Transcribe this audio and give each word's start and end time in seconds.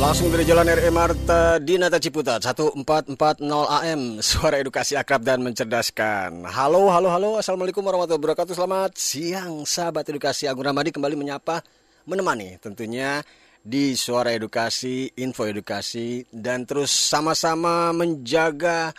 Langsung 0.00 0.32
dari 0.32 0.48
Jalan 0.48 0.64
RE 0.64 0.88
Marta 0.88 1.60
Dinata 1.60 2.00
Ciputat 2.00 2.40
1440 2.40 3.12
AM 3.52 4.16
Suara 4.24 4.56
edukasi 4.56 4.96
akrab 4.96 5.20
dan 5.20 5.44
mencerdaskan. 5.44 6.48
Halo, 6.48 6.88
halo, 6.88 7.12
halo. 7.12 7.30
Assalamualaikum 7.36 7.84
warahmatullahi 7.84 8.16
wabarakatuh. 8.16 8.56
Selamat 8.56 8.96
siang 8.96 9.68
sahabat 9.68 10.08
edukasi 10.08 10.48
Agung 10.48 10.64
Ramadi. 10.64 10.88
Kembali 10.88 11.20
menyapa 11.20 11.60
Menemani 12.08 12.56
tentunya 12.64 13.20
di 13.60 13.92
Suara 13.92 14.32
Edukasi, 14.32 15.20
Info 15.20 15.44
Edukasi. 15.44 16.24
Dan 16.32 16.64
terus 16.64 16.88
sama-sama 16.88 17.92
menjaga 17.92 18.96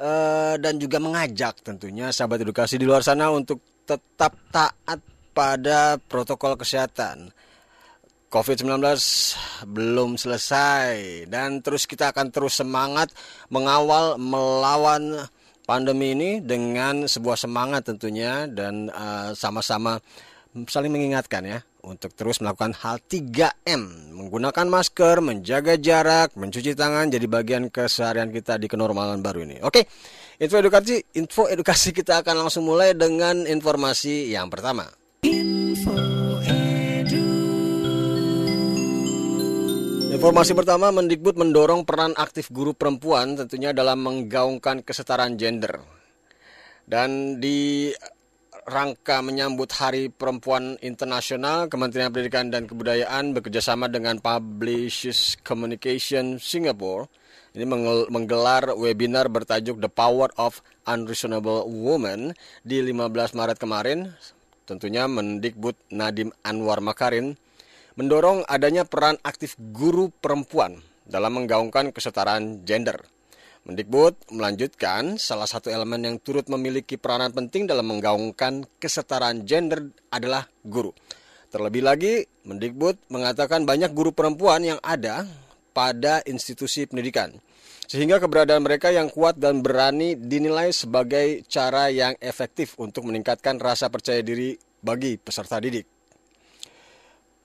uh, 0.00 0.56
dan 0.56 0.80
juga 0.80 0.96
mengajak 0.96 1.60
tentunya 1.60 2.08
sahabat 2.08 2.40
edukasi 2.40 2.80
di 2.80 2.88
luar 2.88 3.04
sana 3.04 3.28
Untuk 3.28 3.84
tetap 3.84 4.32
taat 4.48 5.04
pada 5.36 6.00
protokol 6.00 6.56
kesehatan 6.56 7.36
COVID-19 8.28 8.84
belum 9.64 10.20
selesai 10.20 11.24
dan 11.32 11.64
terus 11.64 11.88
kita 11.88 12.12
akan 12.12 12.28
terus 12.28 12.60
semangat 12.60 13.08
mengawal 13.48 14.20
melawan 14.20 15.24
pandemi 15.64 16.12
ini 16.12 16.30
dengan 16.44 17.08
sebuah 17.08 17.40
semangat 17.40 17.88
tentunya 17.88 18.44
dan 18.48 18.92
uh, 18.92 19.32
sama-sama 19.32 20.00
saling 20.68 20.92
mengingatkan 20.92 21.44
ya 21.44 21.60
untuk 21.84 22.12
terus 22.12 22.40
melakukan 22.44 22.76
hal 22.84 23.00
3M 23.00 24.12
menggunakan 24.12 24.66
masker, 24.68 25.24
menjaga 25.24 25.80
jarak, 25.80 26.36
mencuci 26.36 26.76
tangan 26.76 27.08
jadi 27.08 27.24
bagian 27.24 27.72
keseharian 27.72 28.28
kita 28.28 28.60
di 28.60 28.68
kenormalan 28.68 29.24
baru 29.24 29.48
ini. 29.48 29.62
Oke, 29.64 29.88
info 30.36 30.60
edukasi 30.60 31.00
info 31.16 31.48
edukasi 31.48 31.96
kita 31.96 32.20
akan 32.20 32.44
langsung 32.44 32.68
mulai 32.68 32.92
dengan 32.92 33.48
informasi 33.48 34.28
yang 34.28 34.52
pertama. 34.52 35.07
Informasi 40.18 40.50
pertama, 40.50 40.90
Mendikbud 40.90 41.38
mendorong 41.38 41.86
peran 41.86 42.10
aktif 42.18 42.50
guru 42.50 42.74
perempuan 42.74 43.38
tentunya 43.38 43.70
dalam 43.70 44.02
menggaungkan 44.02 44.82
kesetaraan 44.82 45.38
gender. 45.38 45.78
Dan 46.82 47.38
di 47.38 47.94
rangka 48.66 49.22
menyambut 49.22 49.70
Hari 49.70 50.10
Perempuan 50.10 50.74
Internasional, 50.82 51.70
Kementerian 51.70 52.10
Pendidikan 52.10 52.50
dan 52.50 52.66
Kebudayaan 52.66 53.30
bekerjasama 53.30 53.86
dengan 53.86 54.18
Publishers 54.18 55.38
Communication 55.46 56.42
Singapore 56.42 57.06
ini 57.54 57.70
menggelar 58.10 58.74
webinar 58.74 59.30
bertajuk 59.30 59.78
The 59.78 59.86
Power 59.86 60.34
of 60.34 60.66
Unreasonable 60.90 61.70
Woman 61.70 62.34
di 62.66 62.82
15 62.82 63.38
Maret 63.38 63.62
kemarin. 63.62 64.10
Tentunya 64.66 65.06
Mendikbud 65.06 65.78
Nadim 65.94 66.34
Anwar 66.42 66.82
Makarin 66.82 67.38
mendorong 67.98 68.46
adanya 68.46 68.86
peran 68.86 69.18
aktif 69.26 69.58
guru 69.58 70.14
perempuan 70.22 70.78
dalam 71.02 71.34
menggaungkan 71.34 71.90
kesetaraan 71.90 72.62
gender. 72.62 72.94
Mendikbud 73.66 74.14
melanjutkan 74.30 75.18
salah 75.18 75.50
satu 75.50 75.66
elemen 75.66 76.06
yang 76.06 76.16
turut 76.22 76.46
memiliki 76.46 76.94
peranan 76.94 77.34
penting 77.34 77.66
dalam 77.66 77.90
menggaungkan 77.90 78.70
kesetaraan 78.78 79.42
gender 79.42 79.90
adalah 80.14 80.46
guru. 80.62 80.94
Terlebih 81.50 81.82
lagi, 81.82 82.22
Mendikbud 82.46 83.10
mengatakan 83.10 83.66
banyak 83.66 83.90
guru 83.90 84.14
perempuan 84.14 84.62
yang 84.62 84.78
ada 84.78 85.26
pada 85.74 86.22
institusi 86.22 86.86
pendidikan. 86.86 87.34
Sehingga 87.90 88.22
keberadaan 88.22 88.62
mereka 88.62 88.94
yang 88.94 89.10
kuat 89.10 89.42
dan 89.42 89.58
berani 89.58 90.14
dinilai 90.14 90.70
sebagai 90.70 91.42
cara 91.50 91.90
yang 91.90 92.14
efektif 92.22 92.78
untuk 92.78 93.10
meningkatkan 93.10 93.58
rasa 93.58 93.90
percaya 93.90 94.22
diri 94.22 94.54
bagi 94.78 95.18
peserta 95.18 95.58
didik. 95.58 95.97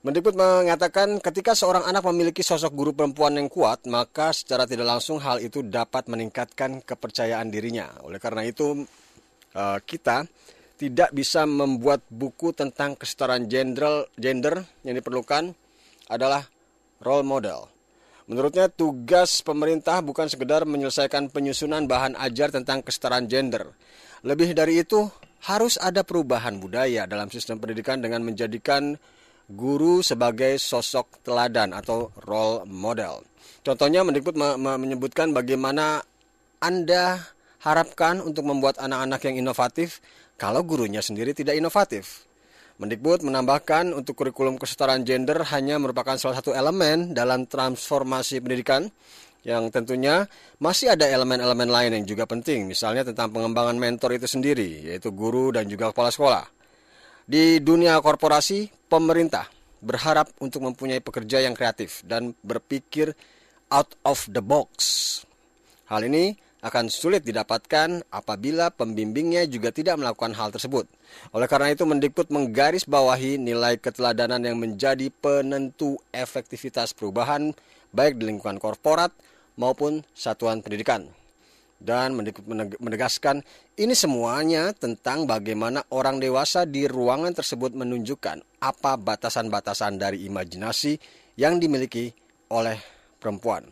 Mendikbud 0.04 0.36
mengatakan 0.36 1.16
ketika 1.24 1.56
seorang 1.56 1.88
anak 1.88 2.04
memiliki 2.12 2.44
sosok 2.44 2.76
guru 2.76 2.92
perempuan 2.92 3.40
yang 3.40 3.48
kuat, 3.48 3.88
maka 3.88 4.36
secara 4.36 4.68
tidak 4.68 4.84
langsung 4.84 5.16
hal 5.24 5.40
itu 5.40 5.64
dapat 5.64 6.12
meningkatkan 6.12 6.84
kepercayaan 6.84 7.48
dirinya. 7.48 7.88
Oleh 8.04 8.20
karena 8.20 8.44
itu, 8.44 8.84
eh, 9.56 9.80
kita 9.80 10.28
tidak 10.76 11.08
bisa 11.16 11.48
membuat 11.48 12.04
buku 12.12 12.52
tentang 12.52 13.00
kesetaraan 13.00 13.48
gender, 13.48 14.12
gender 14.20 14.68
yang 14.84 15.00
diperlukan 15.00 15.56
adalah 16.12 16.44
role 17.00 17.24
model. 17.24 17.72
Menurutnya 18.28 18.68
tugas 18.68 19.40
pemerintah 19.40 20.04
bukan 20.04 20.28
sekedar 20.28 20.68
menyelesaikan 20.68 21.32
penyusunan 21.32 21.88
bahan 21.88 22.20
ajar 22.20 22.52
tentang 22.52 22.84
kesetaraan 22.84 23.32
gender. 23.32 23.72
Lebih 24.28 24.52
dari 24.52 24.84
itu, 24.84 25.08
harus 25.48 25.80
ada 25.80 26.04
perubahan 26.04 26.60
budaya 26.60 27.08
dalam 27.08 27.32
sistem 27.32 27.56
pendidikan 27.56 28.04
dengan 28.04 28.20
menjadikan 28.20 29.00
guru 29.52 30.00
sebagai 30.00 30.56
sosok 30.56 31.24
teladan 31.24 31.76
atau 31.76 32.12
role 32.24 32.64
model. 32.68 33.24
Contohnya 33.64 34.04
Mendikbud 34.04 34.36
me 34.36 34.56
me 34.60 34.76
menyebutkan 34.80 35.32
bagaimana 35.32 36.04
Anda 36.60 37.20
harapkan 37.64 38.20
untuk 38.20 38.44
membuat 38.48 38.80
anak-anak 38.80 39.24
yang 39.28 39.48
inovatif 39.48 40.04
kalau 40.36 40.64
gurunya 40.64 41.00
sendiri 41.00 41.32
tidak 41.32 41.56
inovatif. 41.56 42.28
Mendikbud 42.82 43.24
menambahkan 43.24 43.94
untuk 43.94 44.18
kurikulum 44.18 44.58
kesetaraan 44.58 45.06
gender 45.06 45.40
hanya 45.54 45.78
merupakan 45.80 46.18
salah 46.18 46.42
satu 46.42 46.52
elemen 46.52 47.14
dalam 47.14 47.46
transformasi 47.46 48.42
pendidikan 48.42 48.90
yang 49.44 49.70
tentunya 49.70 50.26
masih 50.58 50.96
ada 50.96 51.04
elemen-elemen 51.06 51.68
lain 51.68 51.92
yang 52.00 52.06
juga 52.08 52.24
penting, 52.24 52.64
misalnya 52.64 53.04
tentang 53.04 53.30
pengembangan 53.30 53.76
mentor 53.76 54.16
itu 54.16 54.26
sendiri, 54.26 54.88
yaitu 54.88 55.12
guru 55.12 55.52
dan 55.52 55.68
juga 55.68 55.92
kepala 55.92 56.10
sekolah. 56.10 56.44
Di 57.24 57.64
dunia 57.64 57.96
korporasi, 58.04 58.68
pemerintah 58.92 59.48
berharap 59.80 60.28
untuk 60.44 60.68
mempunyai 60.68 61.00
pekerja 61.00 61.40
yang 61.40 61.56
kreatif 61.56 62.04
dan 62.04 62.36
berpikir 62.44 63.16
out 63.72 63.96
of 64.04 64.28
the 64.28 64.44
box. 64.44 64.76
Hal 65.88 66.04
ini 66.04 66.36
akan 66.60 66.92
sulit 66.92 67.24
didapatkan 67.24 68.04
apabila 68.12 68.76
pembimbingnya 68.76 69.48
juga 69.48 69.72
tidak 69.72 70.04
melakukan 70.04 70.36
hal 70.36 70.52
tersebut. 70.52 70.84
Oleh 71.32 71.48
karena 71.48 71.72
itu, 71.72 71.88
Mendikbud 71.88 72.28
menggarisbawahi 72.28 73.40
nilai 73.40 73.80
keteladanan 73.80 74.44
yang 74.44 74.60
menjadi 74.60 75.08
penentu 75.24 75.96
efektivitas 76.12 76.92
perubahan 76.92 77.56
baik 77.96 78.20
di 78.20 78.36
lingkungan 78.36 78.60
korporat 78.60 79.16
maupun 79.56 80.04
satuan 80.12 80.60
pendidikan 80.60 81.08
dan 81.84 82.16
menegaskan 82.80 83.44
ini 83.76 83.92
semuanya 83.92 84.72
tentang 84.72 85.28
bagaimana 85.28 85.84
orang 85.92 86.24
dewasa 86.24 86.64
di 86.64 86.88
ruangan 86.88 87.36
tersebut 87.36 87.76
menunjukkan 87.76 88.64
apa 88.64 88.96
batasan-batasan 88.96 90.00
dari 90.00 90.24
imajinasi 90.24 90.96
yang 91.36 91.60
dimiliki 91.60 92.16
oleh 92.56 92.80
perempuan. 93.20 93.68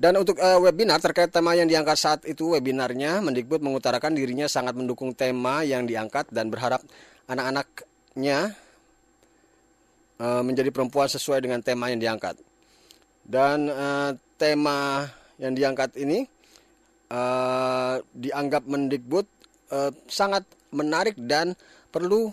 Dan 0.00 0.16
untuk 0.16 0.40
uh, 0.40 0.58
webinar 0.64 0.98
terkait 0.98 1.28
tema 1.28 1.52
yang 1.52 1.68
diangkat 1.68 1.94
saat 1.94 2.20
itu 2.24 2.56
webinarnya 2.56 3.20
Mendikbud 3.20 3.60
mengutarakan 3.60 4.16
dirinya 4.16 4.48
sangat 4.48 4.72
mendukung 4.72 5.12
tema 5.12 5.62
yang 5.62 5.84
diangkat 5.84 6.32
dan 6.32 6.48
berharap 6.48 6.80
anak-anaknya 7.28 8.56
uh, 10.18 10.42
menjadi 10.42 10.72
perempuan 10.72 11.06
sesuai 11.06 11.44
dengan 11.44 11.60
tema 11.60 11.92
yang 11.92 12.00
diangkat. 12.00 12.40
Dan 13.22 13.68
uh, 13.70 14.16
tema 14.40 15.06
yang 15.38 15.52
diangkat 15.54 15.94
ini 16.00 16.26
uh, 17.12 18.00
dianggap 18.16 18.64
Mendikbud 18.64 19.28
uh, 19.68 19.92
sangat 20.08 20.48
menarik 20.72 21.20
dan 21.20 21.52
perlu 21.92 22.32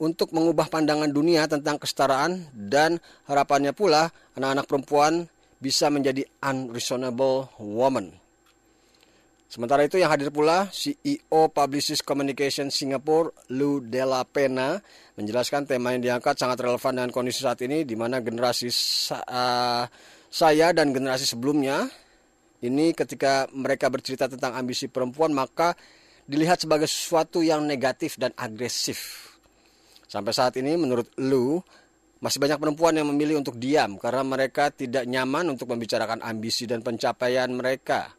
untuk 0.00 0.34
mengubah 0.34 0.66
pandangan 0.72 1.12
dunia 1.12 1.46
tentang 1.46 1.78
kesetaraan 1.78 2.50
dan 2.50 2.98
harapannya 3.30 3.76
pula 3.76 4.10
anak-anak 4.34 4.66
perempuan 4.66 5.12
bisa 5.62 5.86
menjadi 5.92 6.26
unreasonable 6.42 7.52
woman. 7.62 8.10
Sementara 9.46 9.86
itu 9.86 10.02
yang 10.02 10.10
hadir 10.10 10.34
pula 10.34 10.66
CEO 10.74 11.46
Publicis 11.46 12.02
Communication 12.02 12.74
Singapore 12.74 13.30
Lu 13.54 13.78
Della 13.78 14.26
Pena 14.26 14.82
menjelaskan 15.14 15.62
tema 15.62 15.94
yang 15.94 16.02
diangkat 16.02 16.34
sangat 16.34 16.58
relevan 16.58 16.98
dengan 16.98 17.14
kondisi 17.14 17.46
saat 17.46 17.62
ini 17.62 17.86
di 17.86 17.94
mana 17.94 18.18
generasi 18.18 18.66
uh, 19.14 19.86
saya 20.26 20.74
dan 20.74 20.90
generasi 20.90 21.22
sebelumnya 21.22 21.86
ini 22.64 22.96
ketika 22.96 23.44
mereka 23.52 23.92
bercerita 23.92 24.24
tentang 24.24 24.56
ambisi 24.56 24.88
perempuan 24.88 25.36
maka 25.36 25.76
dilihat 26.24 26.64
sebagai 26.64 26.88
sesuatu 26.88 27.44
yang 27.44 27.60
negatif 27.68 28.16
dan 28.16 28.32
agresif. 28.40 29.30
Sampai 30.08 30.32
saat 30.32 30.56
ini 30.56 30.72
menurut 30.80 31.12
Lu, 31.20 31.60
Masih 32.24 32.40
banyak 32.40 32.56
perempuan 32.56 32.96
yang 32.96 33.04
memilih 33.12 33.36
untuk 33.44 33.60
diam 33.60 34.00
karena 34.00 34.24
mereka 34.24 34.72
tidak 34.72 35.04
nyaman 35.04 35.52
untuk 35.52 35.68
membicarakan 35.68 36.24
ambisi 36.24 36.64
dan 36.64 36.80
pencapaian 36.80 37.52
mereka. 37.52 38.16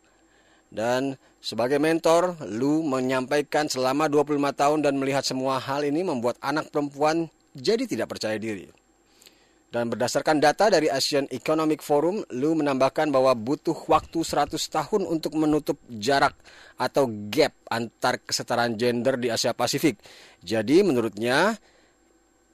Dan 0.69 1.17
sebagai 1.41 1.81
mentor, 1.81 2.37
Lu 2.45 2.85
menyampaikan 2.85 3.65
selama 3.65 4.05
25 4.05 4.37
tahun 4.53 4.85
dan 4.85 5.01
melihat 5.01 5.25
semua 5.25 5.57
hal 5.57 5.81
ini 5.89 6.05
membuat 6.05 6.37
anak 6.45 6.69
perempuan 6.69 7.33
jadi 7.57 7.89
tidak 7.89 8.13
percaya 8.13 8.37
diri. 8.37 8.69
Dan 9.69 9.91
berdasarkan 9.91 10.39
data 10.39 10.71
dari 10.71 10.87
Asian 10.87 11.27
Economic 11.33 11.83
Forum, 11.83 12.23
Lu 12.31 12.55
menambahkan 12.55 13.11
bahwa 13.11 13.35
butuh 13.35 13.75
waktu 13.91 14.23
100 14.23 14.55
tahun 14.55 15.03
untuk 15.03 15.35
menutup 15.35 15.75
jarak 15.91 16.31
atau 16.79 17.09
gap 17.27 17.51
antar 17.67 18.21
kesetaraan 18.23 18.79
gender 18.79 19.19
di 19.19 19.27
Asia 19.27 19.51
Pasifik. 19.51 19.99
Jadi 20.39 20.79
menurutnya 20.79 21.59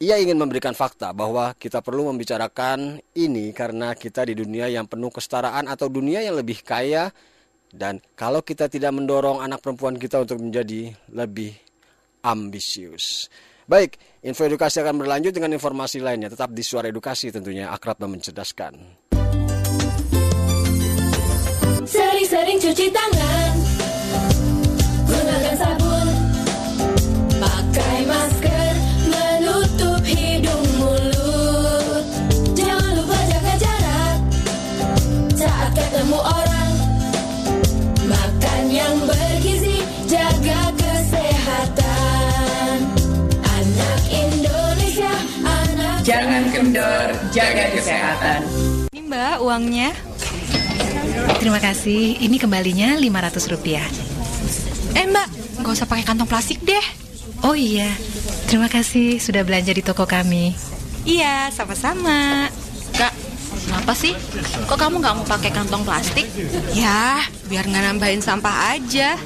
ia 0.02 0.18
ingin 0.18 0.34
memberikan 0.34 0.74
fakta 0.74 1.14
bahwa 1.14 1.54
kita 1.54 1.86
perlu 1.86 2.10
membicarakan 2.10 2.98
ini 3.14 3.54
karena 3.54 3.94
kita 3.94 4.26
di 4.26 4.34
dunia 4.34 4.66
yang 4.66 4.90
penuh 4.90 5.14
kesetaraan 5.14 5.70
atau 5.70 5.94
dunia 5.94 6.26
yang 6.26 6.42
lebih 6.42 6.66
kaya 6.66 7.14
dan 7.70 8.02
kalau 8.18 8.42
kita 8.42 8.66
tidak 8.66 8.98
mendorong 8.98 9.46
anak 9.46 9.62
perempuan 9.62 10.02
kita 10.02 10.26
untuk 10.26 10.42
menjadi 10.42 10.92
lebih 11.14 11.54
ambisius. 12.26 13.30
Baik, 13.70 13.98
info 14.26 14.46
edukasi 14.46 14.82
akan 14.82 15.06
berlanjut 15.06 15.34
dengan 15.34 15.54
informasi 15.54 16.02
lainnya. 16.02 16.32
Tetap 16.32 16.50
di 16.54 16.64
Suara 16.66 16.90
Edukasi 16.90 17.30
tentunya 17.30 17.70
akrab 17.70 18.02
dan 18.02 18.10
mencerdaskan. 18.14 18.74
Sering-sering 21.92 22.56
cuci 22.62 22.88
tangan 22.94 23.52
Gunakan 25.10 25.56
sabun 25.60 26.08
Pakai 27.36 27.98
masker 28.08 28.74
Menutup 29.12 30.00
hidung 30.06 30.68
mulut 30.80 32.06
Jangan 32.56 32.92
lupa 32.96 33.18
jaga 33.28 33.54
jarak 33.60 34.20
Saat 35.36 35.72
ketemu 35.76 36.20
orang 36.22 36.74
Makan 38.08 38.62
yang 38.72 38.96
bergizi 39.04 39.21
jaga 47.52 47.68
kesehatan. 47.76 48.40
Ini 48.96 49.02
Mbak 49.12 49.36
uangnya. 49.44 49.92
Terima 51.44 51.60
kasih. 51.60 52.16
Ini 52.24 52.40
kembalinya 52.40 52.96
500 52.96 53.52
rupiah. 53.52 53.84
Eh 54.96 55.04
Mbak, 55.04 55.60
nggak 55.60 55.74
usah 55.76 55.88
pakai 55.88 56.08
kantong 56.08 56.32
plastik 56.32 56.64
deh. 56.64 56.86
Oh 57.44 57.58
iya, 57.58 57.90
terima 58.46 58.70
kasih 58.70 59.18
sudah 59.18 59.42
belanja 59.44 59.74
di 59.76 59.84
toko 59.84 60.08
kami. 60.08 60.56
Iya, 61.04 61.50
sama-sama. 61.50 62.48
Kak, 62.94 63.14
kenapa 63.66 63.98
sih? 63.98 64.14
Kok 64.70 64.78
kamu 64.78 65.02
nggak 65.02 65.16
mau 65.18 65.26
pakai 65.26 65.50
kantong 65.50 65.82
plastik? 65.82 66.30
Ya, 66.78 67.20
biar 67.50 67.66
nggak 67.66 67.84
nambahin 67.84 68.22
sampah 68.22 68.78
aja. 68.78 69.18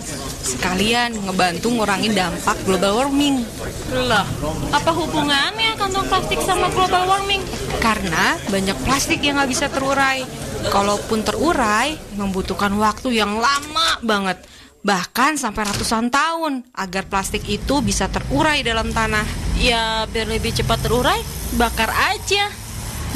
Sekalian 0.46 1.18
ngebantu 1.26 1.74
ngurangin 1.74 2.14
dampak 2.14 2.54
global 2.70 3.02
warming. 3.02 3.42
Loh, 3.90 4.26
apa 4.70 4.92
hubungannya 4.94 5.74
kantong 5.74 6.06
plastik 6.06 6.38
sama 6.46 6.70
global 6.70 7.10
warming? 7.10 7.42
Karena 7.82 8.38
banyak 8.54 8.78
plastik 8.86 9.26
yang 9.26 9.42
nggak 9.42 9.50
bisa 9.50 9.66
terurai. 9.74 10.22
Kalaupun 10.70 11.26
terurai, 11.26 11.98
membutuhkan 12.14 12.70
waktu 12.78 13.18
yang 13.18 13.42
lama 13.42 13.98
banget. 14.06 14.46
Bahkan 14.86 15.42
sampai 15.42 15.66
ratusan 15.66 16.14
tahun 16.14 16.62
agar 16.78 17.10
plastik 17.10 17.42
itu 17.50 17.82
bisa 17.82 18.06
terurai 18.06 18.62
dalam 18.62 18.94
tanah. 18.94 19.26
Ya, 19.58 20.06
biar 20.06 20.30
lebih 20.30 20.54
cepat 20.54 20.86
terurai, 20.86 21.26
bakar 21.58 21.90
aja. 21.90 22.54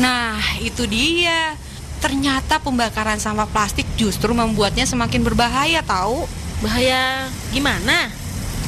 Nah, 0.01 0.41
itu 0.65 0.89
dia. 0.89 1.53
Ternyata 2.01 2.57
pembakaran 2.57 3.21
sampah 3.21 3.45
plastik 3.45 3.85
justru 4.01 4.33
membuatnya 4.33 4.89
semakin 4.89 5.21
berbahaya 5.21 5.85
tahu. 5.85 6.25
Bahaya 6.59 7.31
gimana? 7.55 8.11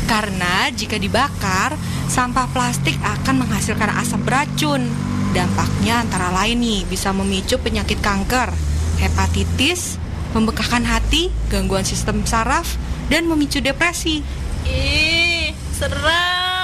Karena 0.07 0.71
jika 0.71 0.95
dibakar, 0.95 1.75
sampah 2.07 2.47
plastik 2.55 2.95
akan 3.03 3.43
menghasilkan 3.43 3.91
asap 3.99 4.23
beracun. 4.27 4.87
Dampaknya 5.35 6.03
antara 6.03 6.31
lain 6.31 6.59
nih 6.59 6.87
bisa 6.87 7.11
memicu 7.11 7.59
penyakit 7.59 7.99
kanker, 7.99 8.51
hepatitis, 8.99 9.99
membekakan 10.31 10.87
hati, 10.87 11.31
gangguan 11.51 11.83
sistem 11.87 12.23
saraf, 12.23 12.79
dan 13.11 13.27
memicu 13.27 13.59
depresi. 13.59 14.23
Ih, 14.67 15.51
seram. 15.75 16.60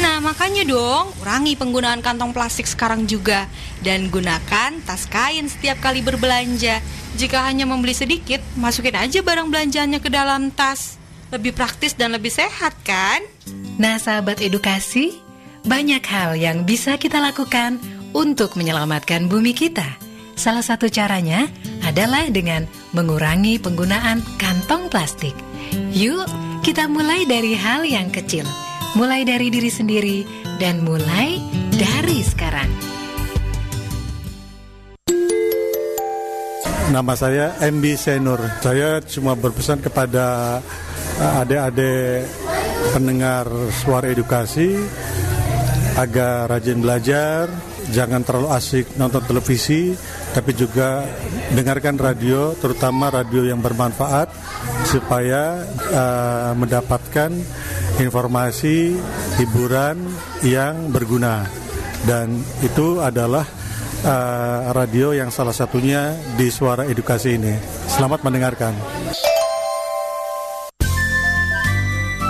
Nah, 0.00 0.24
makanya 0.24 0.64
dong, 0.64 1.12
kurangi 1.20 1.52
penggunaan 1.52 2.00
kantong 2.00 2.32
plastik 2.32 2.64
sekarang 2.64 3.04
juga 3.04 3.44
dan 3.84 4.08
gunakan 4.08 4.72
tas 4.88 5.04
kain 5.04 5.44
setiap 5.52 5.84
kali 5.84 6.00
berbelanja. 6.00 6.80
Jika 7.20 7.44
hanya 7.44 7.68
membeli 7.68 7.92
sedikit, 7.92 8.40
masukin 8.56 8.96
aja 8.96 9.20
barang 9.20 9.52
belanjaannya 9.52 10.00
ke 10.00 10.08
dalam 10.08 10.48
tas. 10.48 10.96
Lebih 11.28 11.52
praktis 11.52 11.92
dan 11.92 12.16
lebih 12.16 12.32
sehat 12.32 12.72
kan? 12.84 13.20
Nah, 13.76 14.00
sahabat 14.00 14.40
edukasi, 14.40 15.20
banyak 15.68 16.00
hal 16.08 16.40
yang 16.40 16.64
bisa 16.64 16.96
kita 16.96 17.20
lakukan 17.20 17.76
untuk 18.16 18.56
menyelamatkan 18.56 19.28
bumi 19.28 19.52
kita. 19.52 19.86
Salah 20.32 20.64
satu 20.64 20.88
caranya 20.88 21.48
adalah 21.84 22.28
dengan 22.32 22.64
mengurangi 22.96 23.60
penggunaan 23.60 24.24
kantong 24.40 24.88
plastik. 24.88 25.36
Yuk, 25.92 26.24
kita 26.64 26.88
mulai 26.88 27.28
dari 27.28 27.52
hal 27.56 27.84
yang 27.84 28.08
kecil, 28.08 28.44
mulai 28.92 29.24
dari 29.24 29.48
diri 29.48 29.72
sendiri, 29.72 30.18
dan 30.60 30.84
mulai 30.84 31.40
dari 31.72 32.20
sekarang. 32.20 32.68
Nama 36.92 37.14
saya 37.16 37.56
MB 37.56 37.84
Senur. 37.96 38.40
Saya 38.60 39.00
cuma 39.00 39.32
berpesan 39.32 39.80
kepada 39.80 40.60
uh, 41.16 41.40
adik-adik 41.40 42.28
pendengar 42.92 43.48
suara 43.72 44.12
edukasi 44.12 44.76
agar 45.96 46.52
rajin 46.52 46.84
belajar, 46.84 47.48
jangan 47.96 48.20
terlalu 48.20 48.48
asik 48.52 48.84
nonton 49.00 49.24
televisi, 49.24 49.96
tapi 50.32 50.56
juga 50.56 51.04
dengarkan 51.52 52.00
radio, 52.00 52.56
terutama 52.56 53.12
radio 53.12 53.44
yang 53.44 53.60
bermanfaat 53.60 54.32
supaya 54.88 55.60
uh, 55.92 56.52
mendapatkan 56.56 57.30
informasi 58.00 58.96
hiburan 59.36 60.00
yang 60.40 60.88
berguna. 60.88 61.44
Dan 62.02 62.40
itu 62.64 62.98
adalah 62.98 63.46
uh, 64.02 64.72
radio 64.74 65.12
yang 65.14 65.28
salah 65.28 65.54
satunya 65.54 66.16
di 66.34 66.48
suara 66.48 66.88
edukasi 66.88 67.36
ini. 67.36 67.54
Selamat 67.86 68.24
mendengarkan. 68.24 68.74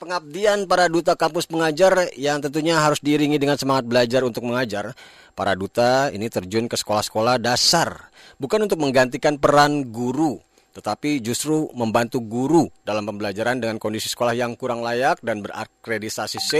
Pengabdian 0.01 0.65
para 0.67 0.89
duta 0.89 1.13
kampus 1.15 1.49
mengajar 1.53 2.11
yang 2.17 2.41
tentunya 2.41 2.81
harus 2.81 2.99
diiringi 2.99 3.37
dengan 3.37 3.57
semangat 3.61 3.85
belajar 3.89 4.25
untuk 4.25 4.45
mengajar. 4.49 4.97
Para 5.33 5.57
duta 5.57 6.13
ini 6.13 6.29
terjun 6.29 6.69
ke 6.69 6.77
sekolah-sekolah 6.77 7.41
dasar, 7.41 8.13
bukan 8.37 8.69
untuk 8.69 8.81
menggantikan 8.81 9.41
peran 9.41 9.89
guru, 9.89 10.41
tetapi 10.73 11.21
justru 11.21 11.69
membantu 11.77 12.25
guru 12.25 12.65
dalam 12.83 13.05
pembelajaran 13.05 13.61
dengan 13.61 13.77
kondisi 13.77 14.09
sekolah 14.09 14.33
yang 14.33 14.57
kurang 14.57 14.81
layak 14.81 15.21
dan 15.21 15.45
berakreditasi 15.45 16.39
C 16.41 16.53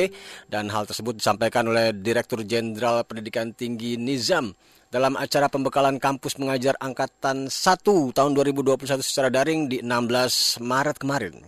dan 0.53 0.69
hal 0.69 0.85
tersebut 0.85 1.17
disampaikan 1.17 1.65
oleh 1.73 1.97
Direktur 1.97 2.45
Jenderal 2.45 3.03
Pendidikan 3.09 3.57
Tinggi 3.57 3.97
Nizam 3.97 4.53
dalam 4.93 5.17
acara 5.17 5.49
pembekalan 5.49 5.97
kampus 5.97 6.37
mengajar 6.37 6.77
angkatan 6.77 7.49
1 7.49 8.13
tahun 8.13 8.31
2021 8.37 9.01
secara 9.01 9.33
daring 9.33 9.73
di 9.73 9.81
16 9.81 10.61
Maret 10.61 11.01
kemarin. 11.01 11.41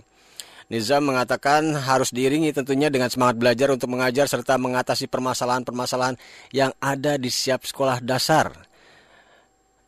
Nizam 0.72 1.04
mengatakan 1.04 1.76
harus 1.76 2.08
diiringi 2.08 2.48
tentunya 2.56 2.88
dengan 2.88 3.12
semangat 3.12 3.36
belajar 3.36 3.68
untuk 3.68 3.92
mengajar 3.92 4.24
serta 4.24 4.56
mengatasi 4.56 5.12
permasalahan-permasalahan 5.12 6.16
yang 6.56 6.72
ada 6.80 7.20
di 7.20 7.28
setiap 7.28 7.68
sekolah 7.68 8.00
dasar. 8.00 8.48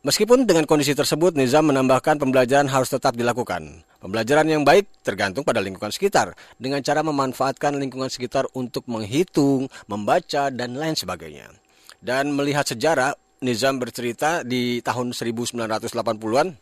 Meskipun 0.07 0.47
dengan 0.47 0.63
kondisi 0.63 0.95
tersebut, 0.95 1.35
Nizam 1.35 1.67
menambahkan 1.67 2.15
pembelajaran 2.15 2.71
harus 2.71 2.87
tetap 2.87 3.19
dilakukan. 3.19 3.83
Pembelajaran 3.99 4.47
yang 4.47 4.63
baik 4.63 5.03
tergantung 5.03 5.43
pada 5.43 5.59
lingkungan 5.59 5.91
sekitar, 5.91 6.31
dengan 6.55 6.79
cara 6.79 7.03
memanfaatkan 7.03 7.75
lingkungan 7.75 8.07
sekitar 8.07 8.47
untuk 8.55 8.87
menghitung, 8.87 9.67
membaca, 9.91 10.47
dan 10.47 10.79
lain 10.79 10.95
sebagainya. 10.95 11.51
Dan 11.99 12.31
melihat 12.31 12.63
sejarah, 12.63 13.19
Nizam 13.43 13.83
bercerita 13.83 14.47
di 14.47 14.79
tahun 14.79 15.11
1980-an, 15.11 16.55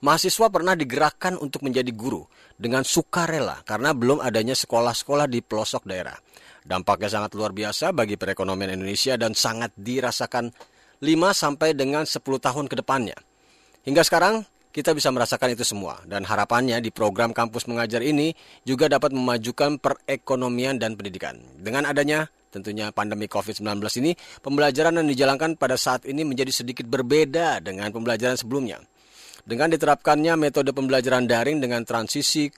mahasiswa 0.00 0.46
pernah 0.48 0.72
digerakkan 0.72 1.36
untuk 1.36 1.60
menjadi 1.60 1.92
guru 1.92 2.24
dengan 2.56 2.88
sukarela 2.88 3.60
karena 3.68 3.92
belum 3.92 4.24
adanya 4.24 4.56
sekolah-sekolah 4.56 5.28
di 5.28 5.44
pelosok 5.44 5.84
daerah. 5.84 6.16
Dampaknya 6.64 7.20
sangat 7.20 7.36
luar 7.36 7.52
biasa 7.52 7.92
bagi 7.92 8.16
perekonomian 8.16 8.80
Indonesia 8.80 9.20
dan 9.20 9.36
sangat 9.36 9.76
dirasakan 9.76 10.48
5 11.00 11.32
sampai 11.32 11.72
dengan 11.72 12.04
10 12.04 12.20
tahun 12.20 12.68
ke 12.68 12.76
depannya. 12.84 13.16
Hingga 13.88 14.04
sekarang 14.04 14.44
kita 14.70 14.94
bisa 14.94 15.10
merasakan 15.10 15.56
itu 15.56 15.66
semua 15.66 15.98
dan 16.06 16.22
harapannya 16.22 16.78
di 16.78 16.94
program 16.94 17.34
kampus 17.34 17.66
mengajar 17.66 18.04
ini 18.04 18.36
juga 18.62 18.86
dapat 18.86 19.10
memajukan 19.10 19.80
perekonomian 19.80 20.78
dan 20.78 20.94
pendidikan. 20.94 21.40
Dengan 21.58 21.88
adanya 21.88 22.28
tentunya 22.54 22.92
pandemi 22.94 23.26
COVID-19 23.26 23.66
ini, 24.02 24.12
pembelajaran 24.44 25.00
yang 25.00 25.08
dijalankan 25.08 25.56
pada 25.56 25.74
saat 25.80 26.04
ini 26.06 26.22
menjadi 26.22 26.52
sedikit 26.52 26.86
berbeda 26.86 27.64
dengan 27.64 27.88
pembelajaran 27.90 28.36
sebelumnya. 28.38 28.78
Dengan 29.42 29.72
diterapkannya 29.72 30.36
metode 30.36 30.70
pembelajaran 30.76 31.24
daring 31.24 31.58
dengan 31.64 31.82
transisi 31.82 32.52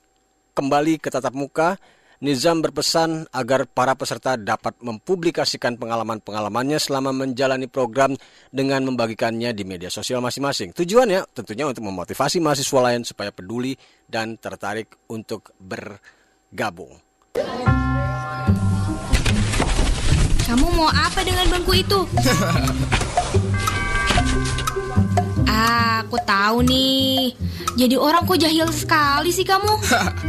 kembali 0.52 0.98
ke 0.98 1.08
tatap 1.08 1.32
muka, 1.32 1.78
Nizam 2.22 2.62
berpesan 2.62 3.26
agar 3.34 3.66
para 3.66 3.98
peserta 3.98 4.38
dapat 4.38 4.78
mempublikasikan 4.78 5.74
pengalaman-pengalamannya 5.74 6.78
selama 6.78 7.10
menjalani 7.10 7.66
program 7.66 8.14
dengan 8.54 8.86
membagikannya 8.86 9.50
di 9.50 9.66
media 9.66 9.90
sosial 9.90 10.22
masing-masing. 10.22 10.70
Tujuannya 10.70 11.26
tentunya 11.34 11.66
untuk 11.66 11.82
memotivasi 11.82 12.38
mahasiswa 12.38 12.78
lain 12.78 13.02
supaya 13.02 13.34
peduli 13.34 13.74
dan 14.06 14.38
tertarik 14.38 14.94
untuk 15.10 15.50
bergabung. 15.58 17.02
Kamu 20.46 20.66
mau 20.78 20.94
apa 20.94 21.26
dengan 21.26 21.50
bangku 21.50 21.74
itu? 21.74 22.06
ah, 25.62 25.94
aku 26.02 26.18
tahu 26.26 26.66
nih. 26.66 27.32
Jadi 27.78 27.94
orang 27.94 28.26
kok 28.26 28.38
jahil 28.42 28.68
sekali 28.74 29.30
sih 29.30 29.46
kamu? 29.46 29.72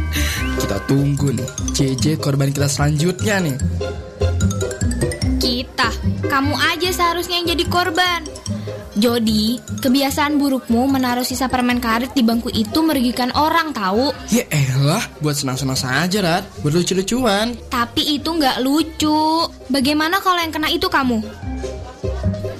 Kita 0.62 0.78
tunggu 0.86 1.34
nih, 1.34 1.48
JJ 1.74 2.22
korban 2.22 2.54
kita 2.54 2.70
selanjutnya 2.70 3.42
nih. 3.42 3.56
Kita, 5.42 5.90
kamu 6.24 6.54
aja 6.56 6.88
seharusnya 6.88 7.42
yang 7.42 7.52
jadi 7.52 7.64
korban. 7.68 8.24
Jody, 8.94 9.58
kebiasaan 9.82 10.38
burukmu 10.38 10.86
menaruh 10.86 11.26
sisa 11.26 11.50
permen 11.50 11.82
karet 11.82 12.14
di 12.14 12.22
bangku 12.22 12.46
itu 12.54 12.78
merugikan 12.78 13.34
orang 13.34 13.74
tahu. 13.74 14.14
Ya 14.30 14.46
elah, 14.54 15.02
buat 15.18 15.34
senang-senang 15.34 15.74
saja, 15.74 16.18
Rat. 16.22 16.46
Buat 16.62 16.78
lucu-lucuan. 16.78 17.58
Tapi 17.68 18.22
itu 18.22 18.30
nggak 18.30 18.62
lucu. 18.62 19.50
Bagaimana 19.66 20.22
kalau 20.22 20.38
yang 20.38 20.54
kena 20.54 20.70
itu 20.70 20.86
kamu? 20.86 21.18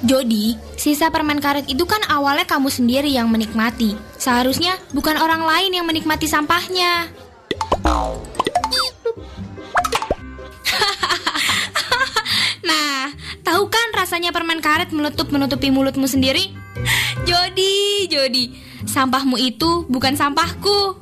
Jody, 0.04 0.60
sisa 0.76 1.08
permen 1.08 1.40
karet 1.40 1.64
itu 1.64 1.88
kan 1.88 2.04
awalnya 2.12 2.44
kamu 2.44 2.68
sendiri 2.68 3.08
yang 3.08 3.32
menikmati. 3.32 3.96
Seharusnya 4.20 4.76
bukan 4.92 5.16
orang 5.16 5.48
lain 5.48 5.72
yang 5.72 5.88
menikmati 5.88 6.28
sampahnya. 6.28 7.08
nah, 12.68 13.08
tahu 13.48 13.64
kan 13.72 13.96
rasanya 13.96 14.28
permen 14.28 14.60
karet 14.60 14.92
meletup 14.92 15.32
menutupi 15.32 15.72
mulutmu 15.72 16.04
sendiri? 16.04 16.52
Jody, 17.24 18.04
Jody, 18.12 18.60
sampahmu 18.84 19.40
itu 19.40 19.88
bukan 19.88 20.20
sampahku. 20.20 21.00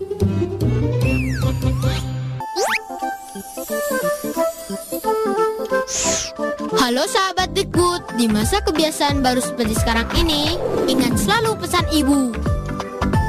Halo 6.93 7.09
sahabat 7.09 7.57
Dikbud, 7.57 8.21
di 8.21 8.29
masa 8.29 8.61
kebiasaan 8.61 9.25
baru 9.25 9.41
seperti 9.41 9.81
sekarang 9.81 10.05
ini, 10.13 10.61
ingat 10.85 11.17
selalu 11.17 11.57
pesan 11.57 11.89
ibu. 11.89 12.37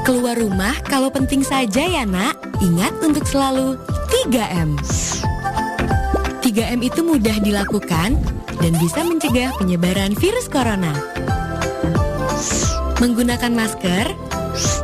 Keluar 0.03 0.35
rumah 0.35 0.75
kalau 0.83 1.07
penting 1.07 1.47
saja 1.47 1.79
ya 1.79 2.03
nak, 2.03 2.35
ingat 2.59 2.91
untuk 2.99 3.23
selalu 3.23 3.79
3M. 4.27 4.75
3M 6.43 6.79
itu 6.83 7.07
mudah 7.07 7.39
dilakukan 7.39 8.19
dan 8.59 8.73
bisa 8.83 8.99
mencegah 9.07 9.55
penyebaran 9.55 10.11
virus 10.11 10.51
corona. 10.51 10.91
Menggunakan 12.99 13.55
masker, 13.55 14.11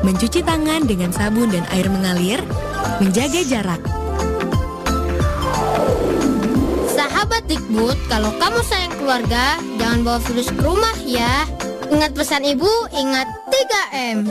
mencuci 0.08 0.40
tangan 0.40 0.88
dengan 0.88 1.12
sabun 1.12 1.52
dan 1.52 1.68
air 1.76 1.92
mengalir, 1.92 2.40
menjaga 3.04 3.44
jarak. 3.44 3.99
Dikbud, 7.50 7.98
kalau 8.06 8.30
kamu 8.38 8.62
sayang 8.62 8.94
keluarga, 9.02 9.58
jangan 9.82 10.06
bawa 10.06 10.22
virus 10.22 10.54
ke 10.54 10.62
rumah 10.62 10.94
ya. 11.02 11.50
Ingat 11.90 12.14
pesan 12.14 12.46
ibu, 12.46 12.70
ingat 12.94 13.26
3M. 13.50 14.30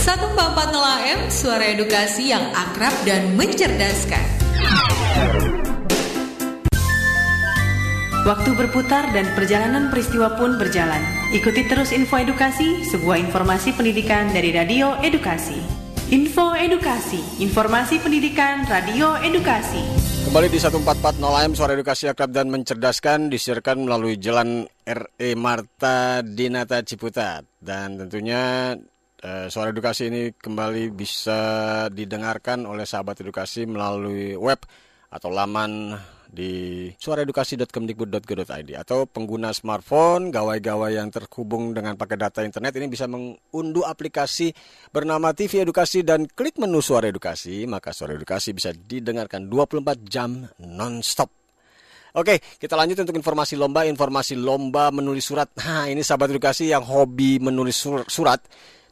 Satu 0.00 0.24
empat 0.32 0.72
M, 1.04 1.20
suara 1.28 1.68
edukasi 1.68 2.32
yang 2.32 2.48
akrab 2.56 2.96
dan 3.04 3.36
mencerdaskan. 3.36 4.24
Waktu 8.24 8.50
berputar 8.56 9.12
dan 9.12 9.28
perjalanan 9.36 9.92
peristiwa 9.92 10.32
pun 10.40 10.56
berjalan. 10.56 11.23
Ikuti 11.34 11.66
terus 11.66 11.90
info 11.90 12.14
edukasi, 12.14 12.86
sebuah 12.86 13.18
informasi 13.18 13.74
pendidikan 13.74 14.30
dari 14.30 14.54
Radio 14.54 14.94
Edukasi. 15.02 15.58
Info 16.14 16.54
Edukasi, 16.54 17.18
informasi 17.42 17.98
pendidikan 17.98 18.62
Radio 18.70 19.18
Edukasi. 19.18 19.82
Kembali 20.30 20.46
di 20.46 20.62
1440 20.62 21.18
AM 21.26 21.52
Suara 21.58 21.74
Edukasi 21.74 22.06
Akrab 22.06 22.30
dan 22.30 22.54
Mencerdaskan 22.54 23.34
disiarkan 23.34 23.82
melalui 23.82 24.14
Jalan 24.22 24.62
RE 24.86 25.30
Marta 25.34 26.22
Dinata 26.22 26.86
Ciputat 26.86 27.42
dan 27.58 27.98
tentunya 27.98 28.70
eh, 29.18 29.50
Suara 29.50 29.74
Edukasi 29.74 30.14
ini 30.14 30.38
kembali 30.38 30.94
bisa 30.94 31.42
didengarkan 31.90 32.62
oleh 32.62 32.86
sahabat 32.86 33.26
edukasi 33.26 33.66
melalui 33.66 34.38
web 34.38 34.62
atau 35.10 35.34
laman 35.34 35.98
di 36.34 36.90
suaraedukasi.kemdikbud.go.id 36.98 38.70
atau 38.74 39.06
pengguna 39.06 39.54
smartphone, 39.54 40.34
gawai-gawai 40.34 40.98
yang 40.98 41.14
terhubung 41.14 41.70
dengan 41.70 41.94
pakai 41.94 42.18
data 42.18 42.42
internet 42.42 42.74
ini 42.74 42.90
bisa 42.90 43.06
mengunduh 43.06 43.86
aplikasi 43.86 44.50
bernama 44.90 45.30
TV 45.30 45.62
Edukasi 45.62 46.02
dan 46.02 46.26
klik 46.26 46.58
menu 46.58 46.82
Suara 46.82 47.06
Edukasi, 47.06 47.62
maka 47.70 47.94
Suara 47.94 48.18
Edukasi 48.18 48.50
bisa 48.50 48.74
didengarkan 48.74 49.46
24 49.46 50.02
jam 50.02 50.42
non-stop. 50.58 51.30
Oke, 52.14 52.38
kita 52.62 52.78
lanjut 52.78 52.94
untuk 53.02 53.18
informasi 53.18 53.58
lomba. 53.58 53.82
Informasi 53.86 54.38
lomba 54.38 54.90
menulis 54.94 55.26
surat. 55.26 55.50
Nah, 55.64 55.90
ini 55.90 56.02
sahabat 56.02 56.30
edukasi 56.30 56.70
yang 56.70 56.86
hobi 56.86 57.42
menulis 57.42 57.74
sur- 57.74 58.06
surat, 58.06 58.38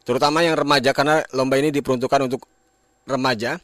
terutama 0.02 0.42
yang 0.42 0.58
remaja 0.58 0.90
karena 0.90 1.22
lomba 1.30 1.54
ini 1.58 1.70
diperuntukkan 1.70 2.26
untuk 2.26 2.46
remaja. 3.06 3.62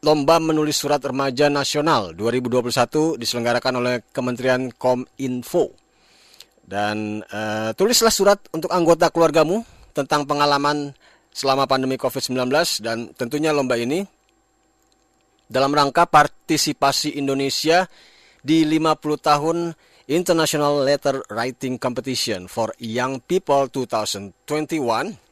Lomba 0.00 0.40
Menulis 0.40 0.80
Surat 0.80 0.96
Remaja 1.04 1.52
Nasional 1.52 2.16
2021 2.16 3.20
diselenggarakan 3.20 3.84
oleh 3.84 3.94
Kementerian 4.16 4.72
Kominfo. 4.72 5.76
Dan 6.64 7.20
uh, 7.28 7.76
tulislah 7.76 8.08
surat 8.08 8.40
untuk 8.56 8.72
anggota 8.72 9.12
keluargamu 9.12 9.60
tentang 9.92 10.24
pengalaman 10.24 10.96
selama 11.36 11.68
pandemi 11.68 12.00
COVID-19 12.00 12.48
dan 12.80 13.12
tentunya 13.12 13.52
lomba 13.52 13.76
ini 13.76 14.00
dalam 15.44 15.68
rangka 15.68 16.08
partisipasi 16.08 17.20
Indonesia 17.20 17.84
di 18.40 18.64
50 18.64 19.04
tahun 19.20 19.76
International 20.08 20.80
Letter 20.80 21.28
Writing 21.28 21.76
Competition 21.76 22.48
for 22.48 22.72
Young 22.80 23.20
People 23.20 23.68
2021 23.68 25.28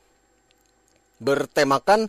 bertemakan 1.18 2.06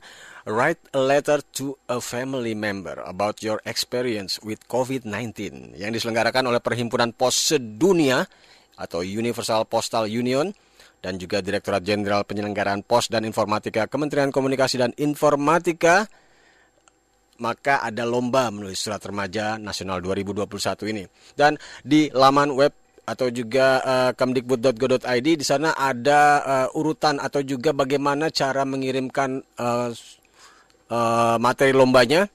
Write 0.50 0.82
a 0.98 1.02
letter 1.06 1.46
to 1.62 1.78
a 1.86 2.02
family 2.02 2.58
member 2.58 2.98
about 3.06 3.46
your 3.46 3.62
experience 3.70 4.42
with 4.42 4.58
COVID-19 4.66 5.78
yang 5.78 5.94
diselenggarakan 5.94 6.50
oleh 6.50 6.58
Perhimpunan 6.58 7.14
Pos 7.14 7.38
Sedunia 7.38 8.26
atau 8.74 9.06
Universal 9.06 9.70
Postal 9.70 10.10
Union 10.10 10.50
dan 11.06 11.22
juga 11.22 11.46
Direktorat 11.46 11.86
Jenderal 11.86 12.26
Penyelenggaraan 12.26 12.82
Pos 12.82 13.14
dan 13.14 13.30
Informatika 13.30 13.86
Kementerian 13.86 14.34
Komunikasi 14.34 14.82
dan 14.82 14.90
Informatika 14.98 16.10
maka 17.38 17.86
ada 17.86 18.10
lomba 18.10 18.50
menulis 18.50 18.82
surat 18.82 19.06
remaja 19.06 19.62
nasional 19.62 20.02
2021 20.02 20.50
ini. 20.90 21.06
Dan 21.38 21.62
di 21.86 22.10
laman 22.10 22.58
web 22.58 22.74
atau 23.06 23.30
juga 23.30 23.82
uh, 23.82 24.12
kemdikbud.go.id 24.14 25.28
di 25.30 25.46
sana 25.46 25.74
ada 25.74 26.22
uh, 26.42 26.78
urutan 26.78 27.18
atau 27.18 27.42
juga 27.42 27.74
bagaimana 27.74 28.30
cara 28.30 28.66
mengirimkan 28.66 29.42
uh, 29.58 29.90
uh, 30.90 31.38
materi 31.38 31.72
lombanya, 31.72 32.26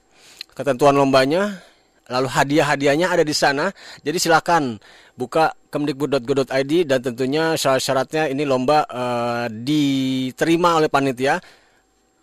ketentuan 0.55 0.95
lombanya, 0.95 1.61
lalu 2.09 2.27
hadiah-hadiahnya 2.31 3.11
ada 3.11 3.23
di 3.23 3.35
sana. 3.35 3.69
Jadi 4.01 4.17
silakan 4.17 4.79
buka 5.15 5.53
kemdikbud.go.id 5.69 6.73
dan 6.87 6.99
tentunya 7.03 7.55
syarat-syaratnya 7.55 8.31
ini 8.31 8.43
lomba 8.47 8.87
uh, 8.87 9.47
diterima 9.51 10.79
oleh 10.79 10.89
panitia. 10.89 11.39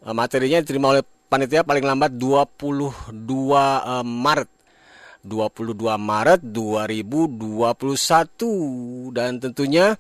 Uh, 0.02 0.14
materinya 0.16 0.58
diterima 0.60 0.98
oleh 0.98 1.02
panitia 1.30 1.62
paling 1.62 1.86
lambat 1.86 2.18
22 2.18 3.14
uh, 3.14 4.04
Maret 4.04 4.50
22 5.22 5.78
Maret 6.02 6.42
2021 6.50 9.14
dan 9.14 9.38
tentunya 9.38 9.94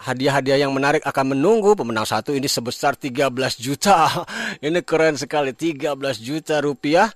hadiah-hadiah 0.00 0.64
yang 0.64 0.72
menarik 0.72 1.04
akan 1.04 1.36
menunggu 1.36 1.76
pemenang 1.76 2.08
satu 2.08 2.32
ini 2.32 2.48
sebesar 2.48 2.96
13 2.96 3.28
juta. 3.60 4.24
ini 4.64 4.80
keren 4.80 5.20
sekali 5.20 5.52
13 5.52 6.00
juta 6.18 6.64
rupiah 6.64 7.12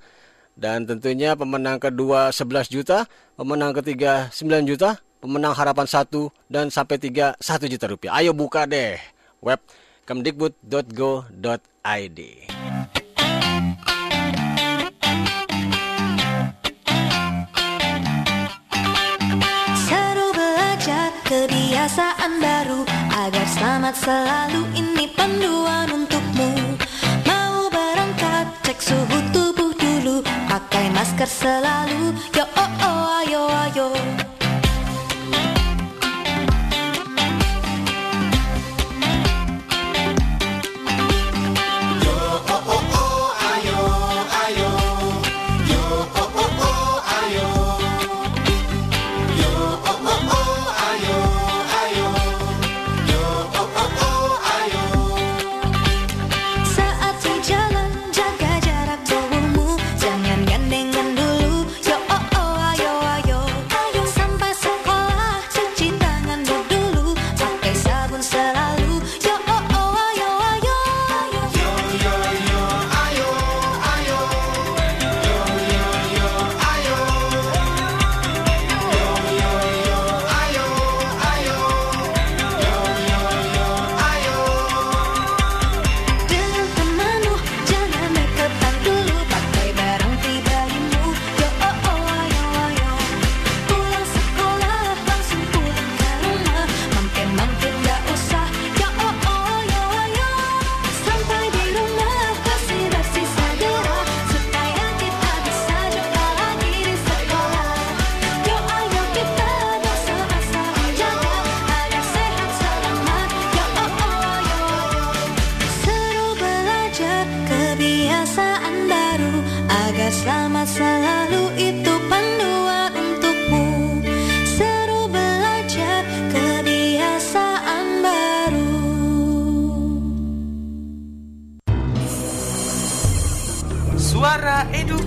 dan 0.54 0.86
tentunya 0.86 1.34
pemenang 1.34 1.82
kedua 1.82 2.30
11 2.30 2.70
juta, 2.70 3.10
pemenang 3.34 3.74
ketiga 3.74 4.30
9 4.30 4.62
juta, 4.68 5.00
pemenang 5.18 5.56
harapan 5.56 5.88
satu 5.88 6.28
dan 6.46 6.68
sampai 6.68 7.00
tiga 7.00 7.32
1 7.40 7.64
juta 7.66 7.88
rupiah. 7.88 8.12
Ayo 8.20 8.36
buka 8.36 8.68
deh 8.68 9.00
web 9.40 9.64
kemdikbud.go.id. 10.04 12.20
kebiasaan 21.84 22.40
baru 22.40 22.80
Agar 23.12 23.44
selamat 23.44 23.94
selalu. 24.00 24.60
Ini 24.72 25.04
panduan 25.12 25.92
untukmu. 25.92 26.80
Mau 27.28 27.68
berangkat 27.68 28.48
cek 28.64 28.80
suhu 28.80 29.18
tubuh 29.36 29.76
dulu. 29.76 30.24
Pakai 30.48 30.88
masker 30.96 31.28
selalu. 31.28 32.16
Yo 32.32 32.48
oh 32.56 32.70
oh 32.80 33.20
ayo 33.20 33.42
ayo 33.68 33.88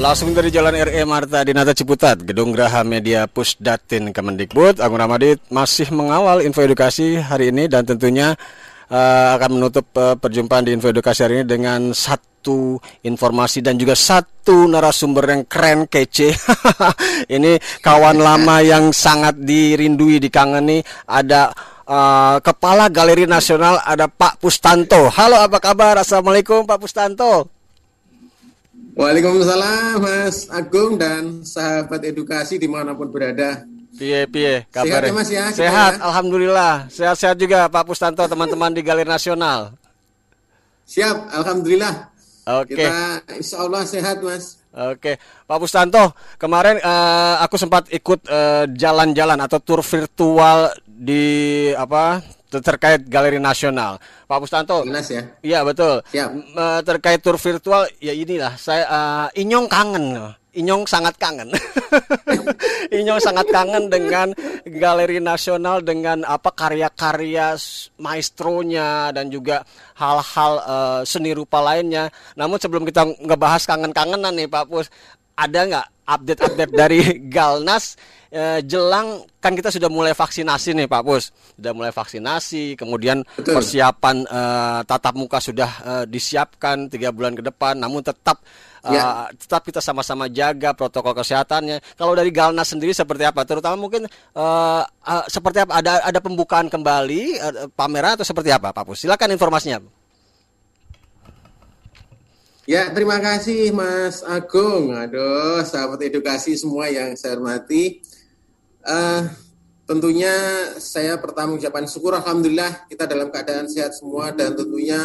Langsung 0.00 0.32
dari 0.32 0.48
Jalan 0.48 0.72
RE 0.80 1.04
Marta 1.04 1.44
Dinata 1.44 1.76
Ciputat, 1.76 2.24
Gedung 2.24 2.56
Graha 2.56 2.80
Media 2.80 3.28
Pusdatin 3.28 4.16
Kemendikbud, 4.16 4.80
Agung 4.80 4.96
Ramadit 4.96 5.44
masih 5.52 5.92
mengawal 5.92 6.40
info 6.40 6.64
edukasi 6.64 7.20
hari 7.20 7.52
ini 7.52 7.68
dan 7.68 7.84
tentunya 7.84 8.32
eh, 8.88 9.28
akan 9.36 9.60
menutup 9.60 9.92
eh, 10.00 10.16
perjumpaan 10.16 10.64
di 10.64 10.72
info 10.72 10.88
edukasi 10.88 11.20
hari 11.28 11.44
ini 11.44 11.46
dengan 11.52 11.92
satu 11.92 12.80
informasi 13.04 13.60
dan 13.60 13.76
juga 13.76 13.92
satu 13.92 14.64
narasumber 14.72 15.36
yang 15.36 15.44
keren 15.44 15.84
kece. 15.84 16.32
ini 17.36 17.60
kawan 17.84 18.24
lama 18.24 18.64
yang 18.64 18.96
sangat 18.96 19.36
dirindui 19.36 20.16
dikangeni 20.16 20.80
ada 21.12 21.52
eh, 21.84 22.40
Kepala 22.40 22.88
Galeri 22.88 23.28
Nasional 23.28 23.84
ada 23.84 24.08
Pak 24.08 24.40
Pustanto. 24.40 25.12
Halo 25.12 25.44
apa 25.44 25.60
kabar? 25.60 26.00
Assalamualaikum 26.00 26.64
Pak 26.64 26.88
Pustanto. 26.88 27.59
Waalaikumsalam 29.00 29.96
Mas 30.04 30.44
Agung 30.52 31.00
dan 31.00 31.40
sahabat 31.40 32.04
edukasi 32.04 32.60
di 32.60 32.68
mana 32.68 32.92
pun 32.92 33.08
berada. 33.08 33.64
Piye 33.96 34.28
piye 34.28 34.68
Sehat 34.68 34.76
kabarnya? 34.76 35.08
ya, 35.08 35.16
Mas, 35.16 35.28
ya, 35.32 35.44
Sehat, 35.56 35.92
ya? 35.96 36.04
alhamdulillah. 36.04 36.74
Sehat-sehat 36.92 37.36
juga 37.40 37.64
Pak 37.72 37.88
Pustanto, 37.88 38.20
teman-teman 38.28 38.76
di 38.76 38.84
Galeri 38.84 39.08
Nasional. 39.08 39.72
Siap, 40.84 41.32
Alhamdulillah. 41.32 42.12
Oke. 42.60 42.76
Kita 42.76 43.24
insya 43.40 43.56
Allah 43.64 43.82
sehat 43.88 44.20
Mas. 44.20 44.60
Oke, 44.68 45.16
Pak 45.48 45.58
Pustanto, 45.58 46.12
kemarin 46.36 46.76
eh, 46.76 47.34
aku 47.40 47.56
sempat 47.56 47.88
ikut 47.88 48.20
eh, 48.28 48.68
jalan-jalan 48.68 49.40
atau 49.40 49.64
tur 49.64 49.80
virtual 49.80 50.76
di 50.84 51.24
apa 51.72 52.20
terkait 52.58 53.06
Galeri 53.06 53.38
Nasional. 53.38 54.02
Pak 54.26 54.38
Pustanto. 54.42 54.82
Jelas 54.82 55.06
ya. 55.06 55.22
Iya 55.46 55.62
betul. 55.62 56.02
Siap. 56.10 56.30
Eh, 56.34 56.80
terkait 56.82 57.22
tur 57.22 57.38
virtual, 57.38 57.86
ya 58.02 58.10
inilah 58.10 58.58
saya 58.58 58.84
eh, 59.30 59.46
Inyong 59.46 59.70
kangen. 59.70 60.34
Inyong 60.50 60.82
sangat 60.82 61.14
kangen. 61.14 61.46
Inyong 62.98 63.22
sangat 63.22 63.46
kangen 63.54 63.86
dengan 63.86 64.34
Galeri 64.66 65.22
Nasional 65.22 65.78
dengan 65.86 66.26
apa 66.26 66.50
karya-karya 66.50 67.54
maestronya 68.02 69.14
dan 69.14 69.30
juga 69.30 69.62
hal-hal 69.94 70.52
eh, 70.58 71.00
seni 71.06 71.30
rupa 71.30 71.62
lainnya. 71.62 72.10
Namun 72.34 72.58
sebelum 72.58 72.82
kita 72.82 73.06
ngebahas 73.22 73.62
kangen-kangenan 73.62 74.34
nih 74.34 74.50
Pak 74.50 74.66
Pus, 74.66 74.90
ada 75.38 75.60
nggak 75.70 75.86
update-update 76.10 76.72
dari 76.74 77.00
Galnas 77.34 77.94
eh, 78.30 78.60
jelang 78.66 79.22
kan 79.42 79.54
kita 79.54 79.70
sudah 79.70 79.90
mulai 79.90 80.14
vaksinasi 80.14 80.74
nih 80.74 80.86
Pak 80.86 81.02
Pus. 81.02 81.30
Sudah 81.58 81.72
mulai 81.74 81.92
vaksinasi, 81.94 82.74
kemudian 82.78 83.22
Betul. 83.38 83.58
persiapan 83.58 84.16
eh, 84.26 84.80
tatap 84.86 85.14
muka 85.14 85.38
sudah 85.38 85.70
eh, 85.86 86.04
disiapkan 86.10 86.90
tiga 86.90 87.10
bulan 87.14 87.34
ke 87.38 87.42
depan, 87.44 87.78
namun 87.78 88.02
tetap 88.02 88.42
eh, 88.86 88.96
Ya. 88.96 89.28
tetap 89.36 89.60
kita 89.66 89.78
sama-sama 89.84 90.26
jaga 90.32 90.72
protokol 90.72 91.12
kesehatannya. 91.12 91.82
Kalau 92.00 92.16
dari 92.16 92.32
Galnas 92.32 92.70
sendiri 92.72 92.96
seperti 92.96 93.28
apa? 93.28 93.44
Terutama 93.44 93.76
mungkin 93.76 94.06
eh, 94.06 94.82
eh, 94.86 95.24
seperti 95.30 95.62
apa? 95.66 95.78
Ada 95.82 95.92
ada 96.10 96.18
pembukaan 96.22 96.66
kembali 96.72 97.22
eh, 97.36 97.54
pameran 97.74 98.16
atau 98.18 98.26
seperti 98.26 98.50
apa 98.54 98.72
Pak 98.72 98.84
Pus? 98.88 99.04
Silakan 99.06 99.34
informasinya. 99.34 99.99
Ya, 102.70 102.86
terima 102.94 103.18
kasih 103.18 103.74
Mas 103.74 104.22
Agung. 104.22 104.94
Aduh, 104.94 105.58
sahabat 105.66 106.06
edukasi 106.06 106.54
semua 106.54 106.86
yang 106.86 107.18
saya 107.18 107.34
hormati. 107.34 107.98
Eh, 108.86 109.22
tentunya 109.90 110.30
saya 110.78 111.18
pertama 111.18 111.58
mengucapkan 111.58 111.90
syukur 111.90 112.14
Alhamdulillah 112.14 112.86
kita 112.86 113.10
dalam 113.10 113.34
keadaan 113.34 113.66
sehat 113.66 113.98
semua 113.98 114.30
dan 114.30 114.54
tentunya 114.54 115.02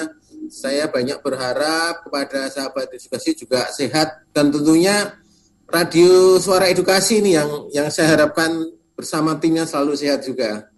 saya 0.54 0.86
banyak 0.93 1.17
berharap 1.25 2.06
kepada 2.06 2.54
sahabat 2.54 2.86
edukasi 2.93 3.34
juga 3.34 3.65
sehat 3.73 4.13
dan 4.30 4.54
tentunya 4.54 5.17
radio 5.65 6.38
suara 6.38 6.69
edukasi 6.69 7.17
ini 7.17 7.34
yang 7.34 7.49
yang 7.73 7.89
saya 7.89 8.13
harapkan 8.13 8.62
bersama 8.93 9.41
timnya 9.41 9.65
selalu 9.65 9.97
sehat 9.97 10.21
juga. 10.21 10.69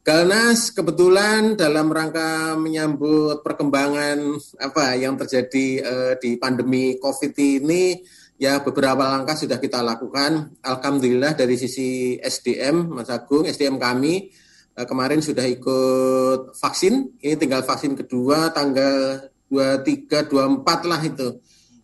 Galnas 0.00 0.72
kebetulan 0.72 1.60
dalam 1.60 1.92
rangka 1.92 2.56
menyambut 2.56 3.44
perkembangan 3.44 4.32
apa 4.56 4.96
yang 4.96 5.20
terjadi 5.20 5.66
eh, 5.84 6.12
di 6.16 6.40
pandemi 6.40 6.96
COVID 6.96 7.36
ini 7.36 8.00
ya 8.40 8.64
beberapa 8.64 9.04
langkah 9.04 9.36
sudah 9.36 9.60
kita 9.60 9.84
lakukan. 9.84 10.56
Alhamdulillah 10.64 11.36
dari 11.36 11.60
sisi 11.60 12.16
SDM 12.16 12.96
Mas 12.96 13.12
Agung, 13.12 13.44
SDM 13.44 13.76
kami 13.76 14.32
eh, 14.72 14.86
kemarin 14.88 15.20
sudah 15.20 15.44
ikut 15.44 16.56
vaksin. 16.56 17.20
Ini 17.20 17.36
tinggal 17.36 17.68
vaksin 17.68 17.92
kedua 17.92 18.56
tanggal 18.56 19.28
23 19.52 20.32
24 20.32 20.88
lah 20.88 21.00
itu. 21.04 21.28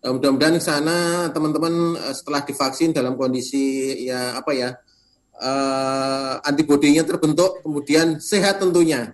Eh, 0.01 0.09
Mudah-mudahan 0.09 0.57
sana 0.57 1.29
teman-teman 1.29 1.93
eh, 2.01 2.13
setelah 2.17 2.41
divaksin 2.41 2.97
dalam 2.97 3.13
kondisi 3.13 3.93
ya 4.09 4.41
apa 4.41 4.57
ya 4.57 4.73
eh, 5.37 6.33
antibodinya 6.41 7.05
terbentuk, 7.05 7.61
kemudian 7.61 8.17
sehat 8.17 8.61
tentunya. 8.61 9.13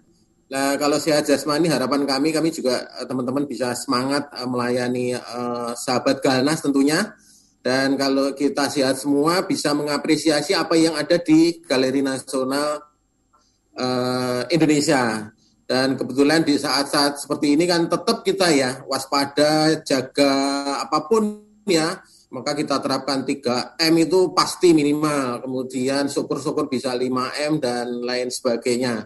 Nah, 0.53 0.77
kalau 0.77 1.01
sehat 1.01 1.25
jasmani, 1.25 1.65
harapan 1.65 2.05
kami, 2.05 2.29
kami 2.29 2.53
juga 2.53 2.85
eh, 2.99 3.05
teman-teman 3.09 3.49
bisa 3.49 3.73
semangat 3.73 4.29
eh, 4.31 4.47
melayani 4.47 5.17
eh, 5.17 5.71
sahabat 5.75 6.21
Galnas 6.23 6.61
tentunya. 6.61 7.15
Dan 7.63 7.95
kalau 7.95 8.35
kita 8.35 8.67
sehat 8.67 8.99
semua, 8.99 9.47
bisa 9.47 9.71
mengapresiasi 9.71 10.51
apa 10.51 10.75
yang 10.75 10.99
ada 10.99 11.15
di 11.15 11.63
Galeri 11.63 12.03
Nasional 12.03 12.83
eh, 13.75 14.41
Indonesia. 14.51 15.31
Dan 15.63 15.95
kebetulan 15.95 16.43
di 16.43 16.59
saat-saat 16.59 17.23
seperti 17.23 17.55
ini 17.55 17.63
kan 17.63 17.87
tetap 17.87 18.21
kita 18.21 18.51
ya 18.51 18.83
waspada, 18.83 19.79
jaga 19.81 20.35
apa 20.83 21.07
pun 21.07 21.39
ya 21.63 22.03
maka 22.33 22.57
kita 22.57 22.81
terapkan 22.81 23.21
3M 23.21 23.93
itu 24.01 24.33
pasti 24.33 24.73
minimal, 24.73 25.45
kemudian 25.45 26.09
syukur-syukur 26.09 26.65
bisa 26.65 26.97
5M 26.97 27.61
dan 27.61 28.01
lain 28.01 28.33
sebagainya. 28.33 29.05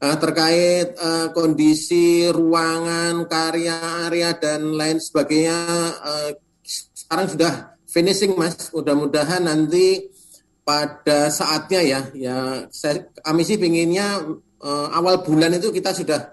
Eh, 0.00 0.16
terkait 0.16 0.96
eh, 0.96 1.28
kondisi 1.36 2.28
ruangan, 2.32 3.28
karya 3.28 4.08
area 4.08 4.32
dan 4.32 4.72
lain 4.72 4.96
sebagainya, 4.96 5.60
eh, 5.92 6.30
sekarang 6.64 7.28
sudah 7.28 7.52
finishing 7.84 8.32
mas. 8.34 8.72
Mudah-mudahan 8.72 9.44
nanti 9.44 10.08
pada 10.64 11.28
saatnya 11.28 11.80
ya, 11.84 12.00
ya 12.16 12.38
saya, 12.72 13.12
kami 13.20 13.44
sih 13.44 13.60
pinginnya 13.60 14.24
eh, 14.64 14.88
awal 14.96 15.20
bulan 15.20 15.52
itu 15.60 15.68
kita 15.68 15.92
sudah 15.92 16.32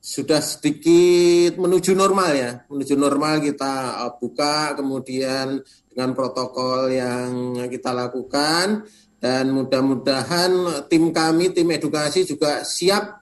sudah 0.00 0.40
sedikit 0.40 1.60
menuju 1.60 1.92
normal 1.92 2.32
ya, 2.32 2.50
menuju 2.72 2.96
normal 2.96 3.44
kita 3.44 4.00
uh, 4.00 4.12
buka 4.16 4.72
kemudian 4.72 5.60
dengan 5.92 6.10
protokol 6.16 6.88
yang 6.88 7.54
kita 7.68 7.92
lakukan. 7.92 8.88
Dan 9.20 9.52
mudah-mudahan 9.52 10.88
tim 10.88 11.12
kami 11.12 11.52
tim 11.52 11.68
edukasi 11.68 12.24
juga 12.24 12.64
siap. 12.64 13.20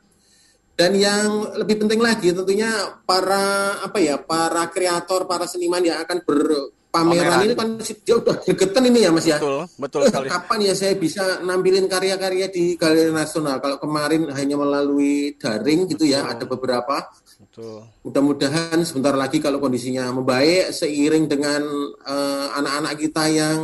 Dan 0.78 0.94
yang 0.94 1.58
lebih 1.58 1.82
penting 1.82 1.98
lagi 1.98 2.30
tentunya 2.30 2.70
para 3.02 3.82
apa 3.82 3.98
ya 3.98 4.14
para 4.14 4.70
kreator 4.70 5.26
para 5.26 5.50
seniman 5.50 5.82
yang 5.82 5.98
akan 6.06 6.22
berpameran 6.22 6.77
Pameran. 6.88 7.44
ini 7.44 7.52
kan 7.52 7.68
dia 7.78 8.14
udah 8.16 8.36
gregetan 8.40 8.84
ini 8.88 9.04
ya 9.04 9.10
mas 9.12 9.28
ya 9.28 9.36
Betul, 9.36 9.68
betul 9.76 10.00
Eh, 10.02 10.08
sekali. 10.08 10.26
Kapan 10.32 10.58
ya 10.64 10.74
saya 10.74 10.94
bisa 10.96 11.24
nampilin 11.44 11.84
karya-karya 11.84 12.48
di 12.48 12.74
Galeri 12.74 13.12
Nasional? 13.12 13.60
Kalau 13.60 13.76
kemarin 13.76 14.32
hanya 14.32 14.56
melalui 14.56 15.36
daring 15.36 15.84
gitu 15.86 16.08
ya, 16.08 16.24
ada 16.24 16.48
beberapa. 16.48 17.04
Betul. 17.38 17.84
Mudah-mudahan 18.02 18.80
sebentar 18.82 19.12
lagi 19.12 19.36
kalau 19.38 19.60
kondisinya 19.60 20.08
membaik 20.10 20.72
seiring 20.72 21.28
dengan 21.28 21.60
eh, 22.02 22.46
anak-anak 22.56 22.94
kita 22.96 23.24
yang 23.28 23.60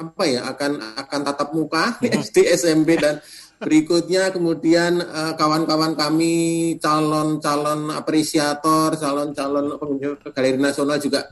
apa 0.00 0.22
ya 0.24 0.40
akan 0.48 0.72
akan 0.96 1.20
tatap 1.28 1.48
muka 1.52 2.00
SD, 2.24 2.48
SMP 2.56 2.96
dan 2.96 3.20
berikutnya 3.60 4.32
kemudian 4.32 4.98
eh, 4.98 5.32
kawan-kawan 5.36 5.92
kami 5.92 6.34
calon-calon 6.80 7.92
apresiator, 7.92 8.96
calon-calon 8.96 9.76
pengunjung 9.76 10.16
Galeri 10.32 10.56
Nasional 10.56 10.96
juga 10.98 11.28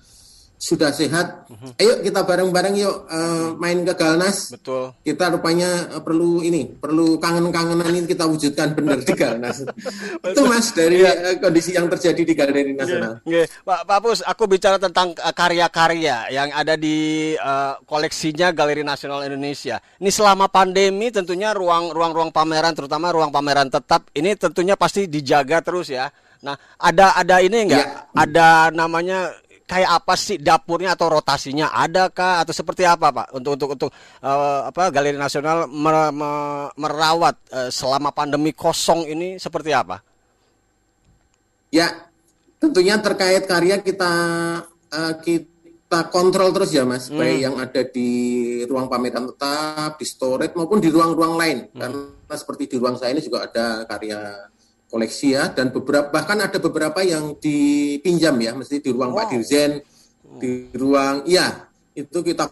sudah 0.61 0.93
sehat. 0.93 1.49
Ayo 1.81 2.05
kita 2.05 2.21
bareng-bareng 2.29 2.77
yuk 2.77 3.09
eh, 3.09 3.49
main 3.57 3.81
ke 3.81 3.97
Galnas. 3.97 4.53
Betul. 4.53 4.93
Kita 5.01 5.33
rupanya 5.33 5.89
eh, 5.97 6.03
perlu 6.05 6.45
ini, 6.45 6.69
perlu 6.69 7.17
kangen-kangenan 7.17 7.89
ini 7.97 8.05
kita 8.05 8.29
wujudkan 8.29 8.77
benar 8.77 9.01
di 9.01 9.13
Galnas. 9.17 9.65
Itu 10.31 10.45
Mas 10.45 10.77
dari 10.77 11.01
eh, 11.01 11.41
kondisi 11.41 11.73
yang 11.73 11.89
terjadi 11.89 12.21
di 12.21 12.37
Galeri 12.37 12.77
Nasional. 12.77 13.25
Nggih, 13.25 13.49
Pak 13.65 13.89
Pak 13.89 13.99
Pus, 14.05 14.21
aku 14.21 14.45
bicara 14.45 14.77
tentang 14.77 15.17
eh, 15.17 15.33
karya-karya 15.33 16.29
yang 16.29 16.53
ada 16.53 16.77
di 16.77 17.33
eh, 17.33 17.75
koleksinya 17.89 18.53
Galeri 18.53 18.85
Nasional 18.85 19.25
Indonesia. 19.25 19.81
Ini 19.97 20.13
selama 20.13 20.53
pandemi 20.53 21.09
tentunya 21.09 21.57
ruang 21.57 21.89
ruang-ruang 21.89 22.29
pameran 22.37 22.77
terutama 22.77 23.09
ruang 23.17 23.33
pameran 23.33 23.73
tetap 23.73 24.13
ini 24.13 24.37
tentunya 24.37 24.77
pasti 24.77 25.09
dijaga 25.09 25.65
terus 25.65 25.89
ya. 25.89 26.13
Nah, 26.45 26.57
ada 26.77 27.17
ada 27.17 27.41
ini 27.41 27.69
enggak? 27.69 28.13
Ada 28.13 28.73
namanya 28.73 29.33
kayak 29.71 30.03
apa 30.03 30.19
sih 30.19 30.35
dapurnya 30.43 30.99
atau 30.99 31.15
rotasinya 31.15 31.71
adakah 31.71 32.43
atau 32.43 32.51
seperti 32.51 32.83
apa 32.83 33.15
Pak 33.15 33.27
untuk 33.39 33.55
untuk 33.55 33.69
untuk 33.79 33.91
eh, 34.19 34.61
apa 34.67 34.91
Galeri 34.91 35.15
Nasional 35.15 35.71
mer- 35.71 36.11
me- 36.11 36.71
merawat 36.75 37.39
eh, 37.55 37.71
selama 37.71 38.11
pandemi 38.11 38.51
kosong 38.51 39.07
ini 39.07 39.39
seperti 39.39 39.71
apa? 39.71 40.03
Ya, 41.71 41.87
tentunya 42.59 42.99
terkait 42.99 43.47
karya 43.47 43.79
kita 43.79 44.11
eh, 44.91 45.15
kita 45.23 46.11
kontrol 46.11 46.51
terus 46.51 46.75
ya 46.75 46.83
Mas, 46.83 47.07
Hmm. 47.07 47.23
baik 47.23 47.39
yang 47.39 47.55
ada 47.63 47.83
di 47.87 48.11
ruang 48.67 48.91
pameran 48.91 49.31
tetap, 49.31 49.95
di 50.03 50.07
storage 50.07 50.59
maupun 50.59 50.83
di 50.83 50.91
ruang-ruang 50.91 51.39
lain. 51.39 51.59
Hmm. 51.71 51.79
Karena 51.79 52.35
seperti 52.35 52.75
di 52.75 52.77
ruang 52.83 52.99
saya 52.99 53.15
ini 53.15 53.23
juga 53.23 53.47
ada 53.47 53.87
karya 53.87 54.19
koleksi 54.91 55.39
ya 55.39 55.55
dan 55.55 55.71
beberapa 55.71 56.11
bahkan 56.11 56.43
ada 56.43 56.59
beberapa 56.59 57.01
yang 57.01 57.39
dipinjam 57.39 58.35
ya, 58.43 58.53
mesti 58.59 58.83
di 58.83 58.91
ruang 58.91 59.15
Pak 59.15 59.27
Dirjen, 59.31 59.81
di 60.43 60.67
ruang 60.75 61.23
iya, 61.31 61.71
itu 61.95 62.19
kita 62.21 62.51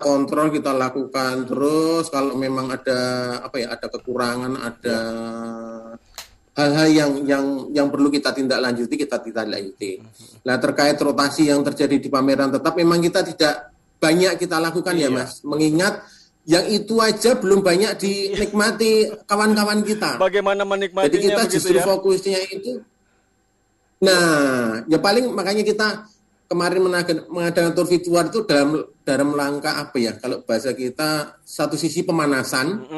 kontrol 0.00 0.48
kita 0.48 0.72
lakukan. 0.72 1.44
Terus 1.44 2.08
kalau 2.08 2.38
memang 2.38 2.70
ada 2.72 3.00
apa 3.42 3.56
ya 3.60 3.74
ada 3.74 3.86
kekurangan 3.90 4.52
ada 4.56 4.98
hal-hal 6.56 6.88
yang 6.88 7.12
yang 7.28 7.44
yang 7.74 7.86
perlu 7.92 8.08
kita 8.08 8.30
tindak 8.30 8.62
lanjuti 8.62 8.94
kita 8.94 9.18
tindak 9.18 9.50
lanjuti. 9.50 10.00
Nah 10.46 10.56
terkait 10.56 10.96
rotasi 10.96 11.50
yang 11.50 11.60
terjadi 11.66 11.98
di 11.98 12.08
pameran 12.08 12.54
tetap 12.54 12.78
memang 12.78 13.02
kita 13.02 13.26
tidak 13.26 13.70
banyak 14.00 14.40
kita 14.40 14.56
lakukan 14.56 14.96
ya 14.96 15.12
mas, 15.12 15.44
mengingat 15.44 16.00
yang 16.48 16.64
itu 16.66 16.96
aja 16.98 17.36
belum 17.36 17.60
banyak 17.60 18.00
dinikmati 18.00 19.12
kawan-kawan 19.28 19.84
kita. 19.84 20.16
Bagaimana 20.16 20.64
menikmatinya 20.64 21.12
Jadi 21.12 21.18
kita 21.20 21.42
justru 21.46 21.76
ya? 21.76 21.84
fokusnya 21.84 22.40
itu. 22.48 22.72
Nah, 24.00 24.80
ya 24.88 24.96
paling 24.96 25.28
makanya 25.36 25.60
kita 25.60 26.08
kemarin 26.48 26.80
mengadakan 27.28 27.72
tour 27.76 27.84
virtual 27.84 28.26
itu 28.32 28.40
dalam 28.48 28.80
dalam 29.04 29.36
langkah 29.36 29.76
apa 29.76 29.96
ya? 30.00 30.16
Kalau 30.16 30.40
bahasa 30.42 30.72
kita 30.72 31.38
satu 31.44 31.76
sisi 31.76 32.00
pemanasan, 32.02 32.88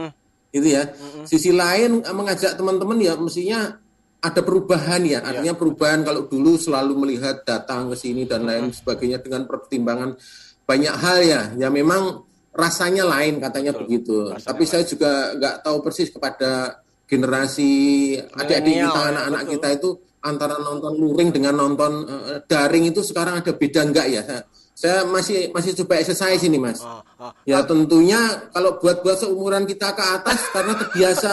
gitu 0.55 0.69
ya. 0.69 0.95
Sisi 1.27 1.51
lain 1.51 2.07
eh, 2.07 2.15
mengajak 2.15 2.55
teman-teman 2.55 3.01
ya 3.03 3.19
mestinya 3.19 3.75
ada 4.23 4.41
perubahan 4.41 5.03
ya. 5.03 5.19
Artinya 5.27 5.59
perubahan 5.59 6.07
kalau 6.07 6.31
dulu 6.31 6.55
selalu 6.55 6.95
melihat 6.95 7.43
datang 7.43 7.91
ke 7.91 7.97
sini 7.99 8.23
dan 8.23 8.47
lain 8.47 8.71
sebagainya 8.71 9.19
dengan 9.19 9.51
pertimbangan 9.51 10.15
banyak 10.63 10.95
hal 10.95 11.19
ya. 11.27 11.43
Ya 11.59 11.69
memang 11.75 12.23
rasanya 12.53 13.05
lain 13.09 13.41
katanya 13.41 13.73
begitu. 13.73 14.33
Tapi 14.37 14.65
saya 14.69 14.85
juga 14.85 15.33
nggak 15.37 15.55
tahu 15.65 15.77
persis 15.81 16.13
kepada 16.13 16.81
generasi 17.09 17.73
adik-adik 18.17 18.89
kita, 18.89 19.01
anak-anak 19.13 19.43
betul. 19.45 19.53
kita 19.57 19.69
itu 19.77 19.89
antara 20.23 20.55
nonton 20.57 20.93
luring 20.97 21.29
dengan 21.35 21.55
nonton 21.59 21.93
eh, 22.09 22.39
daring 22.47 22.89
itu 22.89 23.01
sekarang 23.05 23.41
ada 23.45 23.53
beda 23.53 23.81
enggak 23.85 24.07
ya? 24.09 24.23
Saya, 24.25 24.43
saya 24.73 24.99
masih 25.05 25.53
masih 25.53 25.77
coba 25.85 26.01
exercise 26.01 26.41
ini 26.49 26.57
mas. 26.57 26.81
Ah, 26.81 27.05
Ya 27.45 27.61
tentunya 27.69 28.49
kalau 28.51 28.81
buat-buat 28.81 29.17
seumuran 29.21 29.69
kita 29.69 29.93
ke 29.93 30.05
atas 30.05 30.41
karena 30.51 30.73
terbiasa 30.75 31.33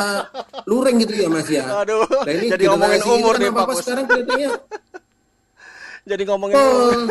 luring 0.68 1.00
gitu 1.04 1.14
ya 1.16 1.28
mas 1.32 1.48
ya. 1.48 1.66
Aduh, 1.84 2.04
Nah, 2.04 2.34
ini 2.34 2.48
jadi 2.52 2.64
ngomongin 2.68 3.02
umur 3.08 3.36
kan 3.40 3.42
nih, 3.42 3.52
Pak 3.56 3.76
sekarang 3.80 4.06
kelihatannya 4.08 4.52
Jadi 6.10 6.24
ngomongin. 6.26 6.56
Oh, 6.58 7.06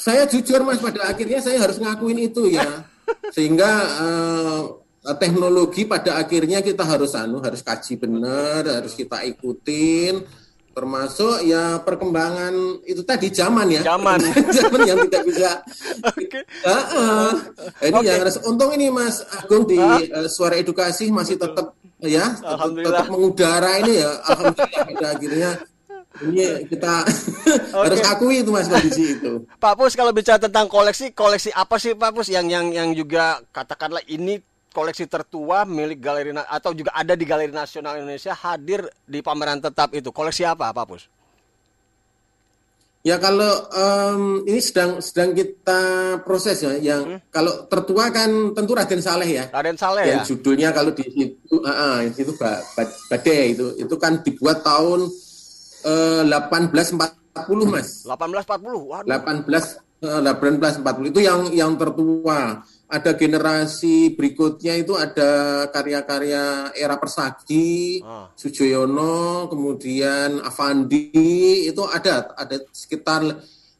saya 0.00 0.24
jujur 0.24 0.64
mas 0.64 0.80
pada 0.80 1.12
akhirnya 1.12 1.38
saya 1.44 1.60
harus 1.60 1.76
ngakuin 1.76 2.18
itu 2.32 2.48
ya 2.48 2.64
sehingga 3.34 3.70
eh, 4.02 4.60
teknologi 5.18 5.82
pada 5.82 6.22
akhirnya 6.22 6.62
kita 6.62 6.86
harus 6.86 7.18
anu 7.18 7.42
harus 7.42 7.58
kaji 7.60 7.98
benar 7.98 8.62
harus 8.62 8.94
kita 8.94 9.26
ikutin. 9.26 10.22
Termasuk 10.72 11.44
ya 11.44 11.84
perkembangan 11.84 12.80
itu 12.88 13.04
tadi 13.04 13.28
zaman 13.28 13.68
ya. 13.68 13.84
Zaman. 13.84 14.16
zaman 14.56 14.80
yang 14.88 14.98
tidak 15.04 15.22
bisa. 15.28 15.50
Heeh. 16.64 17.28
ini 17.92 17.98
Oke. 18.00 18.08
yang 18.08 18.18
harus 18.24 18.40
untung 18.48 18.72
ini 18.72 18.88
mas 18.88 19.20
Agung 19.36 19.68
di 19.68 19.76
eh, 19.76 20.28
suara 20.32 20.56
edukasi 20.56 21.12
masih 21.12 21.36
tetap 21.36 21.76
ya 22.00 22.24
tetap, 22.40 23.04
mengudara 23.12 23.84
ini 23.84 24.00
ya. 24.00 24.16
Alhamdulillah 24.32 24.84
pada 24.88 25.06
akhirnya 25.12 25.50
ini 26.20 26.68
kita 26.68 27.08
harus 27.76 28.00
akui 28.04 28.44
itu 28.44 28.52
mas 28.52 28.68
kondisi 28.68 29.16
itu 29.16 29.48
Pak 29.56 29.74
Pus 29.80 29.96
kalau 29.96 30.12
bicara 30.12 30.36
tentang 30.36 30.68
koleksi, 30.68 31.16
koleksi 31.16 31.48
apa 31.56 31.80
sih 31.80 31.96
Pak 31.96 32.12
Pus 32.12 32.28
yang 32.28 32.46
yang 32.52 32.68
yang 32.68 32.92
juga 32.92 33.40
katakanlah 33.54 34.04
ini 34.10 34.42
koleksi 34.72 35.04
tertua 35.06 35.68
milik 35.68 36.00
galeri 36.00 36.32
atau 36.32 36.72
juga 36.72 36.96
ada 36.96 37.12
di 37.12 37.28
Galeri 37.28 37.52
Nasional 37.52 38.00
Indonesia 38.00 38.32
hadir 38.32 38.88
di 39.04 39.20
pameran 39.20 39.60
tetap 39.60 39.92
itu. 39.92 40.08
Koleksi 40.10 40.48
apa 40.48 40.72
Pak 40.72 40.86
Pus? 40.88 41.04
Ya 43.02 43.18
kalau 43.18 43.66
em, 43.74 44.46
ini 44.46 44.62
sedang 44.62 45.02
sedang 45.02 45.34
kita 45.34 45.82
proses 46.22 46.62
ya. 46.62 46.72
Yang 46.78 47.18
kalau 47.34 47.66
tertua 47.66 48.14
kan 48.14 48.54
tentu 48.54 48.72
Raden 48.78 49.02
Saleh 49.02 49.42
ya. 49.42 49.44
Raden 49.50 49.74
Saleh 49.74 50.06
Yang 50.06 50.22
ya. 50.22 50.26
judulnya 50.32 50.68
kalau 50.70 50.94
di 50.94 51.04
situ, 51.10 51.54
situ 52.14 52.32
Ba- 52.38 52.62
Ba- 52.78 52.94
Badai 53.10 53.58
itu 53.58 53.74
itu 53.76 53.94
kan 53.98 54.22
dibuat 54.22 54.62
tahun 54.62 55.10
eh, 55.84 56.22
1840 56.24 57.66
mas. 57.66 58.04
1840. 58.04 58.86
Waduh. 58.86 59.08
18 59.08 59.80
eh, 60.02 60.20
1840 60.22 61.10
itu 61.10 61.20
yang 61.20 61.40
yang 61.50 61.72
tertua. 61.76 62.62
Ada 62.92 63.16
generasi 63.16 64.12
berikutnya 64.12 64.76
itu 64.76 64.92
ada 64.92 65.64
karya-karya 65.72 66.76
era 66.76 67.00
Persagi, 67.00 68.04
Ah. 68.04 68.28
Sujoyono, 68.36 69.48
kemudian 69.48 70.44
Avandi 70.44 71.08
itu 71.66 71.80
ada 71.82 72.36
ada 72.36 72.56
sekitar 72.68 73.24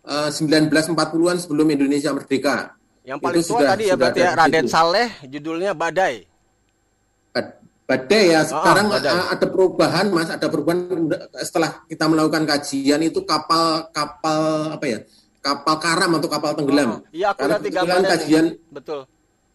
eh, 0.03 0.31
1940-an 0.33 1.37
sebelum 1.39 1.69
Indonesia 1.69 2.09
merdeka. 2.11 2.73
Yang 3.05 3.19
paling 3.21 3.43
Itu 3.43 3.49
tua 3.51 3.59
sudah- 3.61 3.71
tadi 3.75 3.85
ya 3.85 3.95
berarti 3.95 4.21
ya 4.21 4.33
Raden. 4.33 4.67
Saleh 4.67 5.09
judulnya 5.27 5.75
Badai. 5.75 6.25
Bad- 7.93 8.09
Badai 8.09 8.25
ya 8.27 8.41
sekarang 8.43 8.87
badai. 8.89 9.13
a- 9.13 9.29
ada 9.31 9.47
perubahan 9.47 10.07
mas 10.09 10.29
ada 10.29 10.47
perubahan 10.47 10.81
setelah 11.39 11.85
kita 11.85 12.05
melakukan 12.07 12.45
kajian 12.47 13.01
itu 13.01 13.21
kapal 13.23 13.85
kapal 13.91 14.43
apa 14.73 14.85
ya 14.87 14.99
kapal 15.39 15.77
karam 15.77 16.17
atau 16.17 16.27
kapal 16.27 16.55
tenggelam 16.55 17.05
Iya 17.11 17.31
aku 17.31 17.45
Karena 17.45 17.57
lihat 17.59 17.73
gambarnya. 17.75 18.09
kajian 18.11 18.47
Betul. 18.69 19.01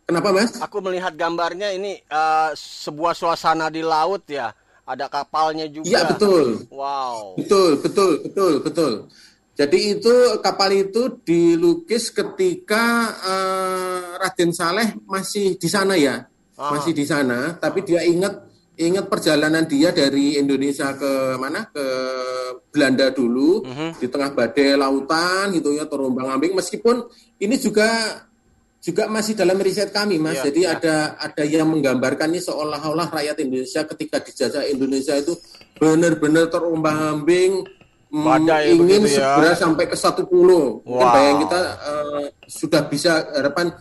kenapa 0.03 0.29
mas 0.29 0.51
Aku 0.59 0.77
melihat 0.79 1.13
gambarnya 1.13 1.69
ini 1.71 1.97
eh, 1.97 2.49
sebuah 2.53 3.11
suasana 3.11 3.67
di 3.67 3.81
laut 3.81 4.21
ya. 4.27 4.53
Ada 4.83 5.07
kapalnya 5.07 5.67
juga. 5.67 5.83
Iya 5.83 6.01
betul 6.07 6.63
Wow. 6.69 7.35
betul 7.35 7.71
betul 7.77 8.11
betul 8.23 8.53
betul 8.61 8.93
jadi 9.51 9.79
itu 9.91 10.13
kapal 10.37 10.69
itu 10.71 11.17
dilukis 11.23 12.07
ketika 12.07 12.85
eh, 13.19 14.01
Raden 14.17 14.51
Saleh 14.51 14.95
masih 15.03 15.55
di 15.55 15.65
sana 15.65 15.97
ya 15.97 16.23
Ah. 16.57 16.73
masih 16.73 16.89
di 16.91 17.05
sana 17.05 17.53
tapi 17.55 17.81
dia 17.81 18.01
ingat 18.01 18.33
ingat 18.75 19.05
perjalanan 19.05 19.65
dia 19.65 19.89
dari 19.89 20.35
Indonesia 20.35 20.89
ke 20.91 21.11
mana 21.35 21.65
ke 21.67 21.85
Belanda 22.69 23.09
dulu 23.09 23.61
Mhm. 23.61 23.89
di 23.97 24.05
tengah 24.05 24.29
badai 24.31 24.73
lautan 24.73 25.49
gitu 25.51 25.71
ya 25.71 25.85
terombang 25.85 26.29
ambing 26.29 26.53
meskipun 26.53 27.05
ini 27.37 27.57
juga 27.57 27.85
juga 28.77 29.05
masih 29.05 29.33
dalam 29.33 29.57
riset 29.57 29.89
kami 29.89 30.17
mas 30.17 30.37
Iya, 30.37 30.43
jadi 30.47 30.61
iya. 30.61 30.71
ada 30.77 30.95
ada 31.19 31.43
yang 31.43 31.67
menggambarkan 31.67 32.29
ini 32.29 32.39
seolah-olah 32.39 33.09
rakyat 33.11 33.37
Indonesia 33.39 33.81
ketika 33.85 34.17
dijajah 34.17 34.63
Indonesia 34.65 35.13
itu 35.13 35.33
benar-benar 35.75 36.47
terombang 36.47 37.17
ambing 37.17 37.65
mm, 38.07 38.23
Badai 38.23 38.71
ingin 38.71 39.01
begitu 39.03 39.17
ya. 39.17 39.35
segera 39.35 39.51
sampai 39.53 39.85
ke 39.85 39.97
satu 39.97 40.23
pulau 40.23 40.79
Wow. 40.85 41.01
bayang 41.03 41.37
kita 41.43 41.59
eh, 41.83 42.25
sudah 42.47 42.81
bisa 42.85 43.25
harapan 43.33 43.73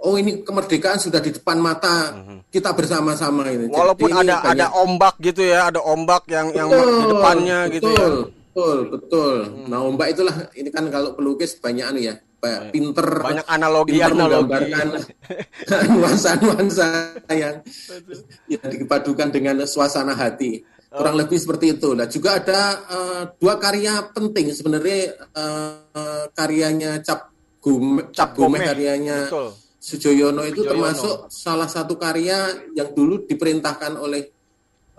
oh 0.00 0.14
ini 0.14 0.40
kemerdekaan 0.40 0.96
sudah 0.96 1.18
di 1.18 1.30
depan 1.30 1.56
mata 1.56 2.16
kita 2.46 2.72
bersama-sama 2.72 3.44
ini 3.46 3.64
Jadi 3.64 3.68
Mhm. 3.68 3.76
Walaupun 3.76 4.08
ini 4.08 4.16
ada 4.18 4.36
banyak- 4.38 4.50
ada 4.50 4.66
ombak 4.74 5.14
gitu 5.20 5.42
ya, 5.42 5.60
ada 5.66 5.80
ombak 5.82 6.22
yang 6.26 6.46
yang 6.50 6.68
di 6.68 7.04
depannya 7.06 7.58
gitu 7.68 7.86
ya. 7.86 7.98
betul, 8.00 8.16
Betul, 8.50 8.78
betul. 8.90 9.34
Nah, 9.64 9.78
ombak 9.80 10.10
itulah 10.10 10.34
ini 10.52 10.68
kan 10.68 10.88
kalau 10.88 11.14
pelukis 11.14 11.54
banyak 11.56 11.86
anu 11.86 12.00
ya, 12.02 12.18
ba- 12.36 12.66
pinter 12.68 13.06
Banyak 13.22 13.46
analogi- 13.46 13.94
pinter 13.94 14.10
analogi. 14.10 14.50
menggambarkan 14.50 14.86
nuansa-nuansa 15.94 16.86
yang 17.30 17.62
yang 18.48 18.66
dipadukan 18.66 19.28
dengan 19.28 19.62
suasana 19.64 20.12
hati. 20.12 20.60
Kurang 20.88 21.14
lebih 21.14 21.38
seperti 21.38 21.78
itu. 21.78 21.94
Nah, 21.94 22.04
juga 22.04 22.42
ada 22.42 22.60
eh, 22.82 23.22
dua 23.36 23.54
karya 23.56 24.10
penting 24.10 24.50
sebenarnya 24.50 24.98
eh, 25.30 26.24
karyanya 26.28 26.98
Cap 27.00 27.30
Gume, 27.56 28.10
Cap 28.10 28.34
Gomeh, 28.34 28.58
karyanya 28.60 29.30
betul. 29.30 29.48
Sujoyono 29.80 30.44
itu 30.44 30.60
Sujoyono. 30.60 30.70
termasuk 30.76 31.16
salah 31.32 31.64
satu 31.64 31.96
karya 31.96 32.52
yang 32.76 32.92
dulu 32.92 33.24
diperintahkan 33.24 33.96
oleh 33.96 34.22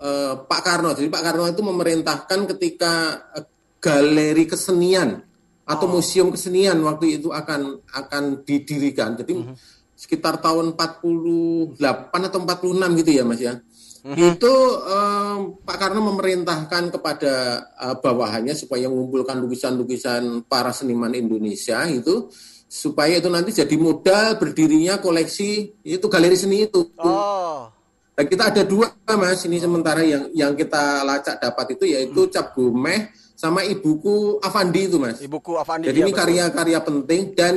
eh, 0.02 0.34
Pak 0.34 0.60
Karno. 0.66 0.90
Jadi 0.90 1.06
Pak 1.06 1.22
Karno 1.22 1.46
itu 1.46 1.62
memerintahkan 1.62 2.50
ketika 2.50 2.92
eh, 3.38 3.46
galeri 3.78 4.42
kesenian 4.44 5.22
atau 5.62 5.86
Oh. 5.86 5.92
museum 5.94 6.34
kesenian 6.34 6.82
waktu 6.82 7.22
itu 7.22 7.30
akan 7.30 7.78
akan 7.86 8.42
didirikan. 8.42 9.14
Jadi 9.14 9.38
Mhm. 9.38 9.54
sekitar 9.94 10.42
tahun 10.42 10.74
48 10.74 12.26
atau 12.26 12.42
46 12.42 12.98
gitu 12.98 13.10
ya 13.14 13.22
Mas 13.22 13.38
ya. 13.38 13.54
Mhm. 14.02 14.18
Itu 14.34 14.54
eh, 14.82 15.36
Pak 15.62 15.76
Karno 15.78 16.02
memerintahkan 16.02 16.90
kepada 16.90 17.32
eh, 17.70 17.94
bawahannya 18.02 18.58
supaya 18.58 18.90
mengumpulkan 18.90 19.38
lukisan-lukisan 19.38 20.50
para 20.50 20.74
seniman 20.74 21.14
Indonesia 21.14 21.86
itu 21.86 22.26
supaya 22.72 23.20
itu 23.20 23.28
nanti 23.28 23.52
jadi 23.52 23.76
modal 23.76 24.40
berdirinya 24.40 24.96
koleksi 24.96 25.76
itu 25.84 26.06
galeri 26.08 26.40
seni 26.40 26.64
itu. 26.64 26.88
Oh. 26.96 27.68
Dan 28.16 28.24
kita 28.32 28.48
ada 28.48 28.64
dua 28.64 28.88
mas 29.12 29.44
ini 29.44 29.60
sementara 29.60 30.00
yang 30.00 30.32
yang 30.32 30.52
kita 30.56 31.04
lacak 31.04 31.36
dapat 31.36 31.76
itu 31.76 31.84
yaitu 31.84 32.32
Cap 32.32 32.56
Gomeh 32.56 33.12
sama 33.36 33.60
ibuku 33.60 34.40
Avandi 34.40 34.88
itu 34.88 34.96
mas. 34.96 35.20
Ibuku 35.20 35.60
Avandi. 35.60 35.92
Jadi 35.92 36.00
iya, 36.00 36.04
ini 36.08 36.12
betul. 36.16 36.20
karya-karya 36.24 36.78
penting 36.80 37.20
dan 37.36 37.54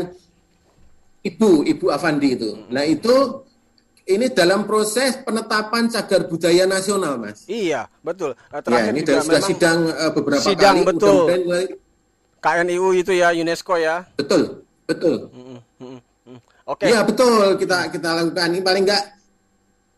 ibu 1.23 1.63
ibu 1.63 1.85
Avandi 1.87 2.29
itu. 2.35 2.51
Nah 2.67 2.83
itu 2.83 3.15
ini 4.11 4.27
dalam 4.35 4.67
proses 4.67 5.15
penetapan 5.23 5.87
cagar 5.87 6.27
budaya 6.27 6.67
nasional 6.67 7.15
mas. 7.15 7.47
Iya, 7.47 7.87
betul. 8.03 8.35
Nah, 8.51 8.59
Ya 8.59 8.61
terakhir 8.61 8.91
ini 8.91 9.01
juga 9.01 9.21
sudah, 9.23 9.41
sidang 9.47 9.79
eh, 9.87 10.11
beberapa 10.11 10.43
sidang, 10.43 10.75
kali. 10.83 10.87
betul. 10.91 11.07
mudah-mudahan 11.23 11.41
mulai- 11.47 11.73
KNIU 12.43 12.87
itu 12.93 13.11
ya 13.15 13.33
UNESCO 13.33 13.73
ya. 13.79 14.05
betul 14.19 14.64
betul. 14.85 15.29
Oke. 16.65 16.89
Iya 16.89 17.05
betul 17.05 17.61
kita 17.61 17.93
kita 17.93 18.09
lakukan 18.17 18.49
ini 18.49 18.61
paling 18.65 18.83
enggak 18.89 19.03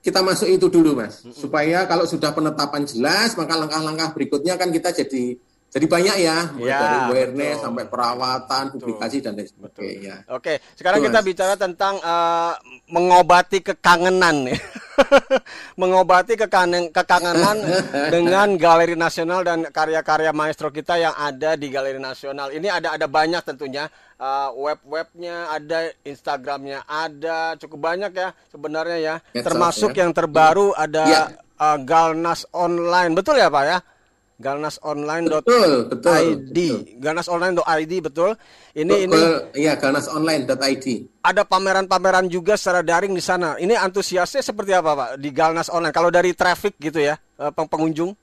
kita 0.03 0.19
masuk 0.19 0.47
itu 0.47 0.67
dulu 0.67 0.99
mas 0.99 1.23
supaya 1.31 1.87
kalau 1.87 2.03
sudah 2.03 2.31
penetapan 2.31 2.83
jelas 2.83 3.35
maka 3.35 3.55
langkah-langkah 3.55 4.11
berikutnya 4.11 4.59
kan 4.59 4.71
kita 4.71 4.91
jadi 4.91 5.35
jadi 5.67 5.83
banyak 5.83 6.15
ya 6.23 6.37
mulai 6.55 6.71
Ya, 6.71 6.79
dari 6.79 6.97
awareness 7.07 7.55
betul. 7.59 7.63
sampai 7.67 7.83
perawatan 7.91 8.63
publikasi 8.71 9.17
dan 9.19 9.35
lain 9.35 9.47
sebagainya. 9.51 10.15
Oke, 10.31 10.63
sekarang 10.79 11.03
Betul, 11.03 11.07
kita 11.11 11.19
Mas. 11.19 11.27
bicara 11.27 11.53
tentang 11.59 11.93
eh, 11.99 12.53
mengobati 12.87 13.59
kekangenan 13.59 14.47
nih. 14.47 14.59
mengobati 15.81 16.33
kekangen, 16.35 16.89
kekangenan 16.89 17.57
dengan 18.13 18.57
Galeri 18.57 18.97
Nasional 18.97 19.45
dan 19.45 19.67
karya-karya 19.69 20.31
maestro 20.33 20.69
kita 20.69 20.97
yang 20.97 21.13
ada 21.13 21.53
di 21.55 21.69
Galeri 21.69 22.01
Nasional. 22.01 22.49
Ini 22.53 22.67
ada 22.69 22.97
ada 22.97 23.07
banyak 23.07 23.41
tentunya 23.45 23.87
eh, 24.17 24.49
web-webnya, 24.53 25.53
ada 25.53 25.91
Instagramnya, 26.03 26.85
ada 26.85 27.55
cukup 27.61 27.79
banyak 27.93 28.11
ya 28.13 28.29
sebenarnya 28.49 28.97
ya. 28.97 29.15
Termasuk 29.33 29.93
ya. 29.93 30.05
yang 30.05 30.11
terbaru 30.13 30.73
ada 30.73 31.03
Ya. 31.07 31.21
eh, 31.35 31.77
Galnas 31.85 32.45
Online, 32.51 33.13
betul 33.13 33.37
ya 33.37 33.49
Pak 33.49 33.63
ya? 33.65 33.79
galnasonline.id 34.37 35.33
Betul, 35.41 35.71
betul, 35.89 36.23
galnasonline.id 37.01 37.93
betul 38.05 38.37
ini 38.73 39.09
ini 39.09 39.19
Iya 39.57 39.73
galnasonline.id. 39.75 40.85
ada 41.25 41.41
pameran-pameran 41.43 42.29
juga 42.29 42.53
secara 42.55 42.85
daring 42.85 43.11
di 43.11 43.19
sana. 43.19 43.57
Ini 43.57 43.73
antusiasnya 43.75 44.39
seperti 44.39 44.71
apa, 44.71 44.93
Pak? 44.93 45.09
Di 45.19 45.29
Galnas 45.33 45.67
Online. 45.67 45.91
Kalau 45.91 46.07
dari 46.07 46.31
traffic 46.31 46.77
gitu 46.77 47.01
ya, 47.01 47.17
eh, 47.17 47.51
peng- 47.51 47.67
pengunjung 47.67 48.13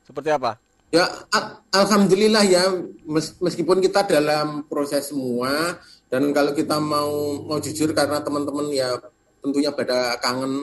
seperti 0.00 0.32
apa? 0.32 0.56
Ya, 0.88 1.10
al- 1.28 1.60
alhamdulillah 1.74 2.46
ya, 2.46 2.70
mes- 3.04 3.34
meskipun 3.36 3.82
kita 3.82 4.06
dalam 4.06 4.64
proses 4.64 5.10
semua 5.10 5.76
Dan 6.04 6.30
kalau 6.30 6.54
kita 6.54 6.78
mau 6.78 7.10
mau 7.42 7.58
jujur 7.58 7.90
karena 7.90 8.22
teman-teman 8.22 8.70
ya 8.70 8.94
tentunya 9.42 9.74
pada 9.74 10.14
kangen 10.22 10.62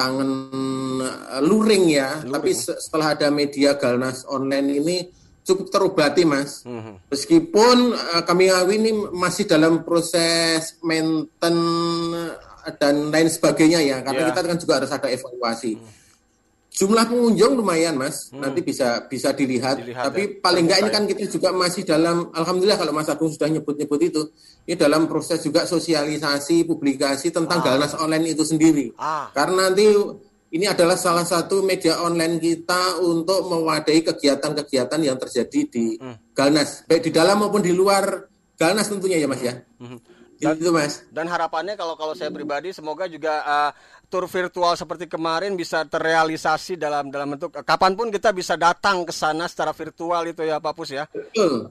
kangen 0.00 0.32
uh, 1.04 1.40
luring 1.44 1.92
ya. 1.92 2.24
Luring. 2.24 2.32
Tapi 2.32 2.50
se- 2.56 2.80
setelah 2.80 3.12
ada 3.12 3.28
media 3.28 3.76
Galnas 3.76 4.24
online 4.24 4.68
ini 4.80 4.96
cukup 5.44 5.68
terobati 5.68 6.24
mas. 6.24 6.64
Mhm. 6.64 7.12
Meskipun 7.12 7.76
uh, 7.92 8.22
kami 8.24 8.48
Ngawi 8.48 8.74
ini 8.80 8.90
masih 9.12 9.44
dalam 9.44 9.84
proses 9.84 10.80
maintain 10.80 11.56
uh, 12.16 12.72
dan 12.76 13.08
lain 13.08 13.28
sebagainya 13.28 13.80
ya, 13.80 14.04
karena 14.04 14.20
Ya. 14.20 14.28
kita 14.32 14.40
kan 14.44 14.56
juga 14.60 14.72
harus 14.80 14.92
ada 14.92 15.08
evaluasi. 15.08 15.80
Jumlah 16.70 17.10
pengunjung 17.10 17.58
lumayan 17.58 17.98
mas, 17.98 18.30
nanti 18.30 18.62
bisa 18.62 19.02
bisa 19.10 19.34
dilihat. 19.34 19.82
Dilihat 19.82 20.06
Tapi 20.06 20.22
ya, 20.22 20.34
paling 20.38 20.70
enggak 20.70 20.80
ini 20.86 20.90
kan 20.94 21.02
kita 21.10 21.26
juga 21.26 21.50
masih 21.50 21.82
dalam, 21.82 22.30
alhamdulillah 22.30 22.78
kalau 22.78 22.94
Mas 22.94 23.10
Agung 23.10 23.26
sudah 23.26 23.50
nyebut-nyebut 23.50 23.98
itu, 23.98 24.22
ini 24.70 24.78
dalam 24.78 25.10
proses 25.10 25.42
juga 25.42 25.66
sosialisasi, 25.66 26.62
publikasi 26.62 27.34
tentang 27.34 27.58
Ah. 27.58 27.74
Galnas 27.74 27.98
online 27.98 28.38
itu 28.38 28.46
sendiri. 28.46 28.94
Ah. 28.94 29.26
Karena 29.34 29.66
nanti 29.66 29.82
ini 30.54 30.66
adalah 30.70 30.94
salah 30.94 31.26
satu 31.26 31.58
media 31.66 31.98
online 32.06 32.38
kita 32.38 33.02
untuk 33.02 33.50
mewadahi 33.50 34.06
kegiatan-kegiatan 34.06 35.00
yang 35.02 35.18
terjadi 35.18 35.60
di 35.66 35.98
Hmm. 35.98 36.22
Galnas, 36.30 36.86
baik 36.86 37.02
di 37.02 37.10
dalam 37.10 37.42
maupun 37.42 37.66
di 37.66 37.74
luar 37.74 38.30
Galnas 38.54 38.86
tentunya 38.86 39.18
ya 39.18 39.26
Mas 39.26 39.42
ya. 39.42 39.58
Dan, 40.40 40.56
Itu 40.56 40.72
Mas. 40.72 41.04
Dan 41.12 41.28
harapannya 41.28 41.76
kalau 41.76 42.00
kalau 42.00 42.16
saya 42.16 42.32
pribadi 42.32 42.72
semoga 42.72 43.04
juga 43.04 43.44
uh, 43.44 43.70
tur 44.08 44.24
virtual 44.24 44.72
seperti 44.72 45.04
kemarin 45.04 45.52
bisa 45.52 45.84
terrealisasi 45.84 46.80
dalam 46.80 47.12
dalam 47.12 47.36
bentuk 47.36 47.52
uh, 47.52 47.60
kapan 47.60 47.92
pun 47.92 48.08
kita 48.08 48.32
bisa 48.32 48.56
datang 48.56 49.04
ke 49.04 49.12
sana 49.12 49.44
secara 49.44 49.76
virtual 49.76 50.24
itu 50.32 50.40
ya 50.40 50.56
Pak 50.56 50.72
Pus 50.72 50.96
ya. 50.96 51.04
Betul. 51.12 51.68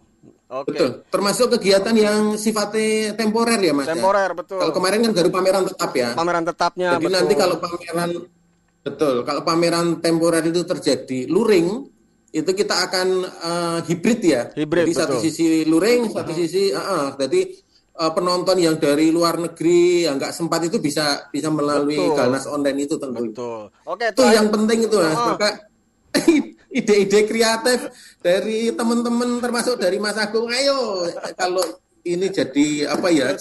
Oke. 0.49 0.69
Betul. 0.69 0.89
Termasuk 1.09 1.57
kegiatan 1.57 1.95
yang 1.97 2.37
sifatnya 2.37 3.17
temporer 3.17 3.57
ya 3.57 3.73
Mas. 3.73 3.89
ya? 3.89 3.97
Temporer 3.97 4.37
betul. 4.37 4.61
Kalau 4.61 4.73
kemarin 4.77 4.97
kan 5.01 5.11
baru 5.17 5.29
pameran 5.33 5.63
tetap 5.65 5.91
ya. 5.97 6.09
Pameran 6.13 6.43
tetapnya 6.45 6.89
Jadi 6.93 7.05
betul. 7.05 7.17
nanti 7.17 7.33
kalau 7.33 7.55
pameran 7.57 8.09
betul, 8.79 9.15
kalau 9.25 9.41
pameran 9.41 9.87
temporer 9.97 10.43
itu 10.45 10.61
terjadi 10.65 11.29
luring, 11.29 11.89
itu 12.29 12.51
kita 12.53 12.75
akan 12.89 13.07
eh, 13.25 13.79
hibrid 13.89 14.21
ya. 14.21 14.41
Hibrid, 14.53 14.89
Jadi 14.89 14.93
satu 14.93 15.15
betul. 15.17 15.25
sisi 15.25 15.45
luring, 15.65 16.13
satu 16.13 16.31
sisi, 16.33 16.73
ah, 16.73 16.81
ah. 16.81 17.07
jadi 17.17 17.49
eh, 17.99 18.11
penonton 18.15 18.57
yang 18.57 18.79
dari 18.79 19.11
luar 19.11 19.35
negeri 19.35 20.07
yang 20.07 20.15
nggak 20.15 20.31
sempat 20.31 20.63
itu 20.63 20.79
bisa 20.79 21.27
bisa 21.27 21.51
melalui 21.51 21.99
Betul. 21.99 22.15
Galnas 22.15 22.45
online 22.47 22.79
itu 22.87 22.95
tentu. 22.95 23.19
Betul. 23.27 23.61
Oke, 23.83 24.05
Itu 24.15 24.23
yang 24.23 24.47
penting 24.47 24.87
itu 24.87 24.95
mas. 24.95 25.15
Oh. 25.19 25.35
Maka 25.35 25.49
ide-ide 26.79 27.19
kreatif 27.25 27.79
dari 28.21 28.69
teman-teman 28.73 29.41
termasuk 29.41 29.81
dari 29.81 29.97
Mas 29.97 30.17
Agung, 30.17 30.49
ayo 30.53 31.05
kalau 31.33 31.65
ini 32.05 32.29
jadi 32.29 32.93
apa 32.93 33.09
ya? 33.09 33.33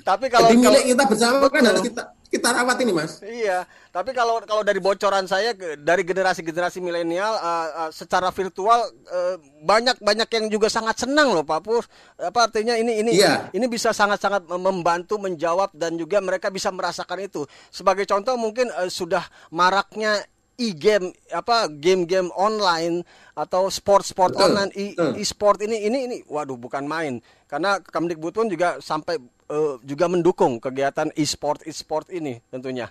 Tapi 0.00 0.26
kalau 0.32 0.48
jadi 0.50 0.56
milik 0.56 0.72
kalau- 0.72 0.88
kita 0.92 1.02
bersama 1.08 1.46
kan 1.52 1.62
harus 1.64 1.84
kita 1.84 2.15
kita 2.36 2.52
rawat 2.52 2.76
ini 2.84 2.92
mas. 2.92 3.24
Iya, 3.24 3.64
tapi 3.88 4.12
kalau 4.12 4.44
kalau 4.44 4.60
dari 4.60 4.76
bocoran 4.76 5.24
saya 5.24 5.56
dari 5.80 6.04
generasi-generasi 6.04 6.84
milenial 6.84 7.32
uh, 7.34 7.88
uh, 7.88 7.90
secara 7.90 8.28
virtual 8.28 8.92
uh, 9.08 9.40
banyak 9.64 9.96
banyak 10.04 10.28
yang 10.28 10.46
juga 10.52 10.68
sangat 10.68 11.00
senang 11.00 11.32
loh 11.32 11.42
Pak 11.42 11.60
Pur. 11.64 11.82
Apa 12.20 12.52
artinya 12.52 12.76
ini 12.76 13.00
ini 13.00 13.16
Iya. 13.16 13.48
ini 13.56 13.64
bisa 13.66 13.96
sangat-sangat 13.96 14.44
mem- 14.44 14.60
membantu 14.60 15.16
menjawab 15.16 15.72
dan 15.72 15.96
juga 15.96 16.20
mereka 16.20 16.52
bisa 16.52 16.68
merasakan 16.68 17.24
itu. 17.24 17.48
Sebagai 17.72 18.04
contoh 18.04 18.36
mungkin 18.36 18.68
uh, 18.76 18.92
sudah 18.92 19.24
maraknya 19.48 20.20
e-game 20.56 21.12
apa 21.32 21.68
game-game 21.68 22.32
online 22.32 23.04
atau 23.36 23.68
sport-sport 23.68 24.32
online 24.40 24.72
e- 24.72 24.96
e-sport 25.20 25.60
ini 25.60 25.84
ini 25.84 25.98
ini 26.08 26.16
waduh 26.28 26.56
bukan 26.56 26.84
main. 26.84 27.20
Karena 27.44 27.76
Kemdikbud 27.80 28.32
pun 28.32 28.48
juga 28.48 28.80
sampai 28.80 29.20
uh, 29.50 29.78
juga 29.82 30.06
mendukung 30.10 30.58
kegiatan 30.58 31.10
e-sport 31.14 31.66
e-sport 31.66 32.10
ini 32.14 32.38
tentunya. 32.50 32.90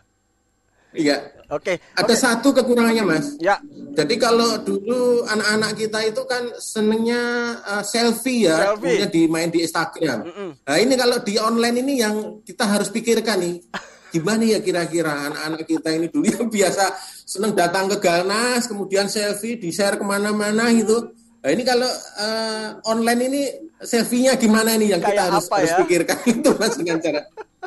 Iya. 0.96 1.18
Oke. 1.52 1.78
Ada 1.94 2.16
satu 2.16 2.56
kekurangannya 2.56 3.04
mas. 3.06 3.36
Ya. 3.38 3.60
Jadi 3.94 4.16
kalau 4.16 4.58
dulu 4.64 5.28
anak-anak 5.28 5.72
kita 5.76 6.00
itu 6.08 6.24
kan 6.26 6.50
senengnya 6.58 7.54
uh, 7.62 7.84
selfie 7.84 8.48
ya, 8.48 8.74
Selfie. 8.74 9.04
kemudian 9.04 9.12
dimain 9.12 9.52
di 9.52 9.60
Instagram. 9.62 10.20
Nah 10.66 10.78
ini 10.80 10.94
kalau 10.96 11.20
di 11.22 11.36
online 11.38 11.78
ini 11.84 11.94
yang 12.02 12.42
kita 12.42 12.66
harus 12.66 12.90
pikirkan 12.90 13.44
nih, 13.44 13.56
gimana 14.16 14.44
ya 14.48 14.60
kira-kira 14.64 15.32
anak-anak 15.32 15.68
kita 15.68 15.90
ini 15.92 16.08
dulu 16.08 16.26
yang 16.32 16.48
biasa 16.48 16.96
seneng 17.28 17.54
datang 17.54 17.92
ke 17.92 17.98
Galnas, 18.00 18.66
kemudian 18.66 19.12
selfie, 19.12 19.60
di 19.60 19.70
share 19.70 20.00
ke 20.00 20.06
mana-mana 20.08 20.72
gitu. 20.72 21.12
Nah 21.46 21.50
ini 21.54 21.62
kalau 21.62 21.92
uh, 22.18 22.82
online 22.90 23.22
ini 23.30 23.44
selfie-nya 23.78 24.36
gimana 24.36 24.76
nih 24.76 24.94
yang 24.94 25.02
kita 25.02 25.28
harus, 25.28 25.46
harus 25.46 25.72
ya? 25.72 25.78
pikirkan 25.80 26.18
itu 26.34 26.50
mas 26.56 26.74
dengan 26.76 26.98
cara. 27.00 27.22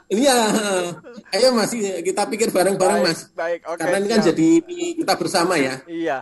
Iya, 0.09 0.37
ayo 1.35 1.53
mas, 1.53 1.75
kita 1.75 2.23
pikir 2.25 2.49
bareng-bareng 2.49 3.03
mas. 3.03 3.29
baik, 3.35 3.67
oke, 3.67 3.77
Karena 3.77 3.99
ini 3.99 4.09
kan 4.09 4.21
siap. 4.23 4.29
jadi 4.33 4.49
kita 4.97 5.13
bersama 5.19 5.55
ya. 5.59 5.75
Iya. 5.85 6.17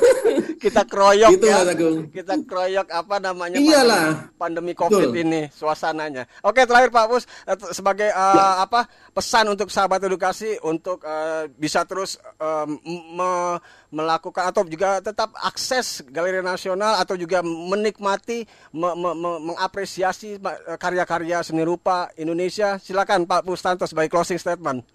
kita 0.64 0.82
kroyok 0.84 1.30
Gitu, 1.30 1.46
ya. 1.46 1.56
Mas 1.58 1.68
Agung. 1.70 1.96
Kita 2.10 2.34
kroyok 2.40 2.88
apa 2.88 3.16
namanya 3.18 3.56
Iyalah. 3.56 4.32
pandemi, 4.34 4.72
pandemi 4.72 4.72
Covid 4.72 5.08
Betul. 5.10 5.22
ini 5.22 5.40
suasananya. 5.48 6.24
Oke, 6.42 6.64
terakhir 6.64 6.90
Pak 6.90 7.06
Pus 7.06 7.24
eh, 7.46 7.56
sebagai 7.70 8.08
eh, 8.08 8.18
Ya. 8.30 8.62
apa 8.62 8.84
pesan 9.10 9.48
untuk 9.48 9.68
sahabat 9.68 10.00
edukasi 10.00 10.56
untuk 10.62 11.00
eh, 11.02 11.48
bisa 11.50 11.84
terus 11.84 12.16
m- 12.40 12.80
me- 13.14 13.58
melakukan 13.90 14.54
atau 14.54 14.62
juga 14.66 15.02
tetap 15.02 15.34
akses 15.42 16.06
Galeri 16.06 16.40
Nasional 16.40 17.02
atau 17.02 17.18
juga 17.18 17.42
menikmati 17.42 18.46
me- 18.70 18.96
me- 18.96 19.18
me- 19.18 19.42
mengapresiasi 19.50 20.38
karya-karya 20.78 21.42
seni 21.42 21.66
rupa 21.66 22.06
Indonesia. 22.14 22.78
Silakan 22.78 23.26
Pak 23.26 23.42
Pustanto 23.42 23.84
sebagai 23.90 24.14
closing 24.14 24.38
statement. 24.38 24.86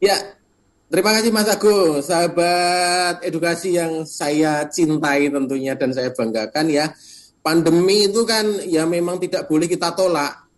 Ya, 0.00 0.16
terima 0.88 1.12
kasih 1.16 1.32
Mas 1.32 1.48
Agung, 1.48 2.00
sahabat 2.00 3.20
edukasi 3.24 3.76
yang 3.76 4.04
saya 4.08 4.64
cintai 4.68 5.28
tentunya 5.28 5.76
dan 5.76 5.92
saya 5.92 6.12
banggakan 6.12 6.68
ya. 6.68 6.92
Pandemi 7.44 8.10
itu 8.10 8.26
kan 8.26 8.44
ya 8.66 8.88
memang 8.88 9.22
tidak 9.22 9.46
boleh 9.46 9.70
kita 9.70 9.92
tolak. 9.92 10.48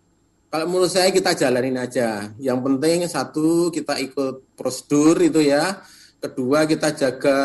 Kalau 0.49 0.65
menurut 0.65 0.89
saya 0.89 1.13
kita 1.13 1.37
jalanin 1.37 1.77
aja. 1.77 2.33
Yang 2.41 2.59
penting 2.65 2.97
satu 3.05 3.69
kita 3.69 4.01
ikut 4.01 4.57
prosedur 4.57 5.21
itu 5.21 5.45
ya. 5.45 5.77
Kedua 6.19 6.67
kita 6.67 6.91
jaga 6.91 7.37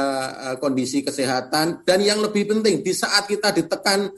eh, 0.51 0.57
kondisi 0.59 1.07
kesehatan. 1.07 1.87
Dan 1.87 2.03
yang 2.03 2.19
lebih 2.19 2.51
penting 2.51 2.83
di 2.83 2.91
saat 2.91 3.31
kita 3.31 3.55
ditekan 3.55 4.11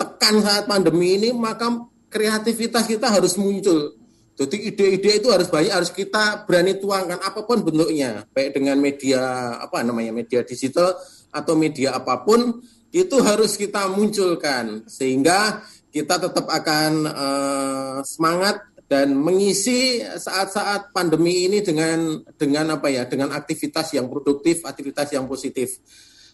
tekan 0.00 0.40
saat 0.40 0.64
pandemi 0.64 1.20
ini 1.20 1.36
maka 1.36 1.68
kreativitas 2.08 2.88
kita 2.88 3.12
harus 3.12 3.36
muncul. 3.36 4.00
Jadi 4.40 4.72
ide-ide 4.72 5.20
itu 5.20 5.28
harus 5.28 5.52
banyak 5.52 5.68
harus 5.68 5.92
kita 5.92 6.48
berani 6.48 6.80
tuangkan 6.80 7.20
apa 7.20 7.44
pun 7.44 7.60
bentuknya, 7.60 8.24
baik 8.32 8.56
dengan 8.56 8.80
media 8.80 9.20
apa 9.60 9.84
namanya 9.84 10.16
media 10.16 10.40
digital 10.40 10.96
atau 11.28 11.52
media 11.60 11.92
apa 11.92 12.24
pun 12.24 12.56
itu 12.88 13.16
harus 13.20 13.60
kita 13.60 13.92
munculkan. 13.92 14.88
Sehingga 14.88 15.60
kita 15.92 16.16
tetap 16.16 16.48
akan 16.48 16.92
eh, 17.04 17.98
semangat 18.08 18.64
dan 18.90 19.14
mengisi 19.14 20.02
saat-saat 20.02 20.90
pandemi 20.90 21.46
ini 21.46 21.62
dengan 21.62 22.26
dengan 22.34 22.74
apa 22.74 22.90
ya 22.90 23.06
dengan 23.06 23.30
aktivitas 23.30 23.94
yang 23.94 24.10
produktif, 24.10 24.66
aktivitas 24.66 25.14
yang 25.14 25.30
positif. 25.30 25.78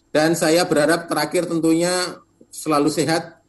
Dan 0.09 0.33
saya 0.33 0.65
berharap 0.65 1.05
terakhir 1.05 1.45
tentunya 1.45 2.17
selalu 2.49 2.89
sehat, 2.89 3.45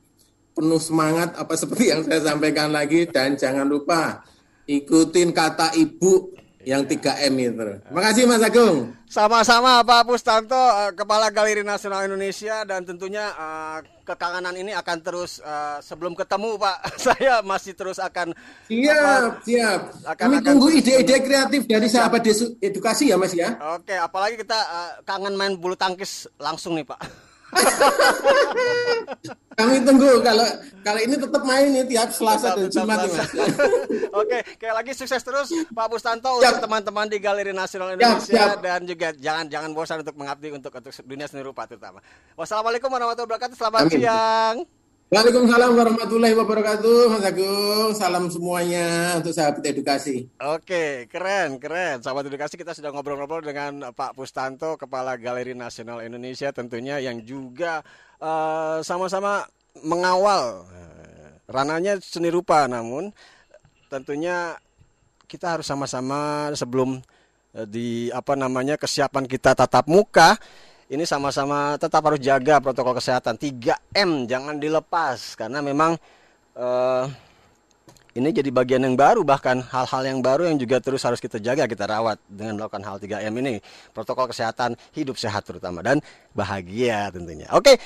penuh 0.52 0.76
semangat 0.76 1.32
apa 1.40 1.56
seperti 1.60 1.88
yang 1.88 2.04
saya 2.04 2.20
sampaikan 2.20 2.68
lagi 2.68 3.08
dan 3.08 3.40
jangan 3.40 3.64
lupa 3.64 4.20
ikutin 4.68 5.32
kata 5.32 5.72
ibu 5.80 6.28
yang 6.68 6.84
3M 6.84 7.32
itu. 7.34 7.64
Makasih 7.88 8.28
Mas 8.28 8.44
Agung. 8.44 8.92
Sama-sama 9.08 9.80
Pak 9.80 10.04
Pustanto, 10.04 10.52
eh, 10.52 10.92
Kepala 10.92 11.32
Galeri 11.32 11.64
Nasional 11.64 12.04
Indonesia 12.04 12.60
dan 12.62 12.84
tentunya 12.84 13.24
eh, 13.30 13.78
kekangenan 14.04 14.52
ini 14.52 14.76
akan 14.76 14.98
terus 15.00 15.40
eh, 15.40 15.80
sebelum 15.80 16.12
ketemu 16.12 16.60
Pak, 16.60 16.76
saya 17.08 17.40
masih 17.40 17.72
terus 17.72 17.96
akan 17.96 18.36
Siap, 18.68 19.40
siap. 19.42 19.80
akan- 20.04 20.28
Kami 20.28 20.34
akan 20.36 20.44
tunggu 20.44 20.68
ide-ide 20.70 21.16
kreatif 21.18 21.64
dari 21.64 21.88
sahabat 21.88 22.20
desu- 22.20 22.52
edukasi 22.58 23.08
ya 23.08 23.16
Mas 23.16 23.32
ya. 23.32 23.56
Oke, 23.74 23.96
apalagi 23.96 24.36
kita 24.36 24.60
eh, 24.60 24.90
kangen 25.02 25.32
main 25.32 25.56
bulu 25.56 25.72
tangkis 25.72 26.28
langsung 26.36 26.76
nih 26.76 26.84
Pak. 26.84 27.27
Kami 29.58 29.82
tunggu 29.82 30.22
kalau 30.22 30.46
kalau 30.86 31.00
ini 31.02 31.18
tetap 31.18 31.42
main 31.42 31.66
nih 31.74 31.84
tiap 31.90 32.14
Selasa 32.14 32.54
dan 32.54 32.70
Jumat 32.70 33.10
Mas. 33.10 33.26
Oke, 34.22 34.38
kayak 34.54 34.74
lagi 34.84 34.92
sukses 34.94 35.18
terus 35.18 35.50
Pak 35.74 35.86
Pustanto 35.90 36.38
untuk 36.38 36.62
teman-teman 36.62 37.10
di 37.10 37.18
Galeri 37.18 37.50
Nasional 37.50 37.98
Indonesia 37.98 38.54
siap. 38.54 38.62
dan 38.62 38.86
juga 38.86 39.10
jangan 39.18 39.50
jangan 39.50 39.70
bosan 39.74 40.06
untuk 40.06 40.14
mengabdi 40.14 40.54
untuk 40.54 40.70
untuk 40.70 40.94
dunia 41.02 41.26
seni 41.26 41.42
rupa 41.42 41.66
terutama. 41.66 41.98
Wassalamualaikum 42.38 42.86
warahmatullahi 42.86 43.34
wabarakatuh. 43.34 43.56
Selamat 43.58 43.82
Amin. 43.90 43.98
siang. 43.98 44.77
Waalaikumsalam 45.08 45.72
warahmatullahi 45.72 46.36
wabarakatuh, 46.36 47.08
Mas 47.08 47.24
Agung. 47.24 47.96
Salam 47.96 48.28
semuanya 48.28 49.16
untuk 49.16 49.32
sahabat 49.32 49.64
edukasi. 49.64 50.28
Oke, 50.36 51.08
keren, 51.08 51.56
keren. 51.56 52.04
Sahabat 52.04 52.28
edukasi 52.28 52.60
kita 52.60 52.76
sudah 52.76 52.92
ngobrol-ngobrol 52.92 53.40
dengan 53.40 53.88
Pak 53.96 54.12
Pustanto, 54.12 54.76
Kepala 54.76 55.16
Galeri 55.16 55.56
Nasional 55.56 56.04
Indonesia 56.04 56.52
tentunya 56.52 57.00
yang 57.00 57.24
juga 57.24 57.80
eh, 58.20 58.84
sama-sama 58.84 59.48
mengawal 59.80 60.68
eh, 60.76 61.40
ranahnya 61.48 62.04
seni 62.04 62.28
rupa 62.28 62.68
namun 62.68 63.08
tentunya 63.88 64.60
kita 65.24 65.56
harus 65.56 65.64
sama-sama 65.64 66.52
sebelum 66.52 67.00
eh, 67.56 67.64
di 67.64 68.12
apa 68.12 68.36
namanya 68.36 68.76
kesiapan 68.76 69.24
kita 69.24 69.56
tatap 69.56 69.88
muka 69.88 70.36
ini 70.88 71.04
sama-sama 71.04 71.76
tetap 71.76 72.00
harus 72.08 72.20
jaga 72.20 72.60
protokol 72.64 72.96
kesehatan. 72.96 73.36
3M 73.36 74.24
jangan 74.24 74.56
dilepas. 74.56 75.36
Karena 75.36 75.60
memang 75.60 76.00
eh, 76.56 77.04
ini 78.16 78.32
jadi 78.32 78.48
bagian 78.48 78.82
yang 78.82 78.96
baru 78.96 79.20
bahkan 79.22 79.60
hal-hal 79.60 80.02
yang 80.08 80.24
baru 80.24 80.48
yang 80.48 80.56
juga 80.56 80.80
terus 80.80 81.04
harus 81.04 81.20
kita 81.20 81.36
jaga 81.38 81.68
kita 81.68 81.84
rawat 81.84 82.16
dengan 82.24 82.56
melakukan 82.56 82.82
hal 82.88 82.96
3M 82.96 83.34
ini. 83.44 83.60
Protokol 83.92 84.32
kesehatan 84.32 84.80
hidup 84.96 85.20
sehat 85.20 85.44
terutama 85.44 85.84
dan 85.84 86.00
bahagia 86.32 87.12
tentunya. 87.12 87.46
Oke 87.52 87.76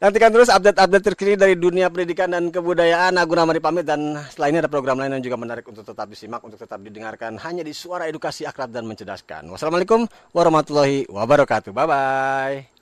Nantikan 0.00 0.32
terus 0.32 0.48
update-update 0.48 1.12
terkini 1.12 1.36
dari 1.36 1.60
dunia 1.60 1.92
pendidikan 1.92 2.32
dan 2.32 2.48
kebudayaan. 2.48 3.20
Aku 3.20 3.36
Ramadi 3.36 3.60
pamit 3.60 3.84
dan 3.84 4.16
setelah 4.32 4.48
ini 4.48 4.64
ada 4.64 4.72
program 4.72 4.96
lain 4.96 5.20
yang 5.20 5.24
juga 5.28 5.36
menarik 5.36 5.68
untuk 5.68 5.84
tetap 5.84 6.08
disimak, 6.08 6.40
untuk 6.40 6.56
tetap 6.56 6.80
didengarkan 6.80 7.36
hanya 7.44 7.60
di 7.60 7.76
suara 7.76 8.08
edukasi 8.08 8.48
akrab 8.48 8.72
dan 8.72 8.88
mencerdaskan. 8.88 9.52
Wassalamualaikum 9.52 10.08
warahmatullahi 10.32 11.04
wabarakatuh. 11.04 11.76
Bye-bye. 11.76 12.80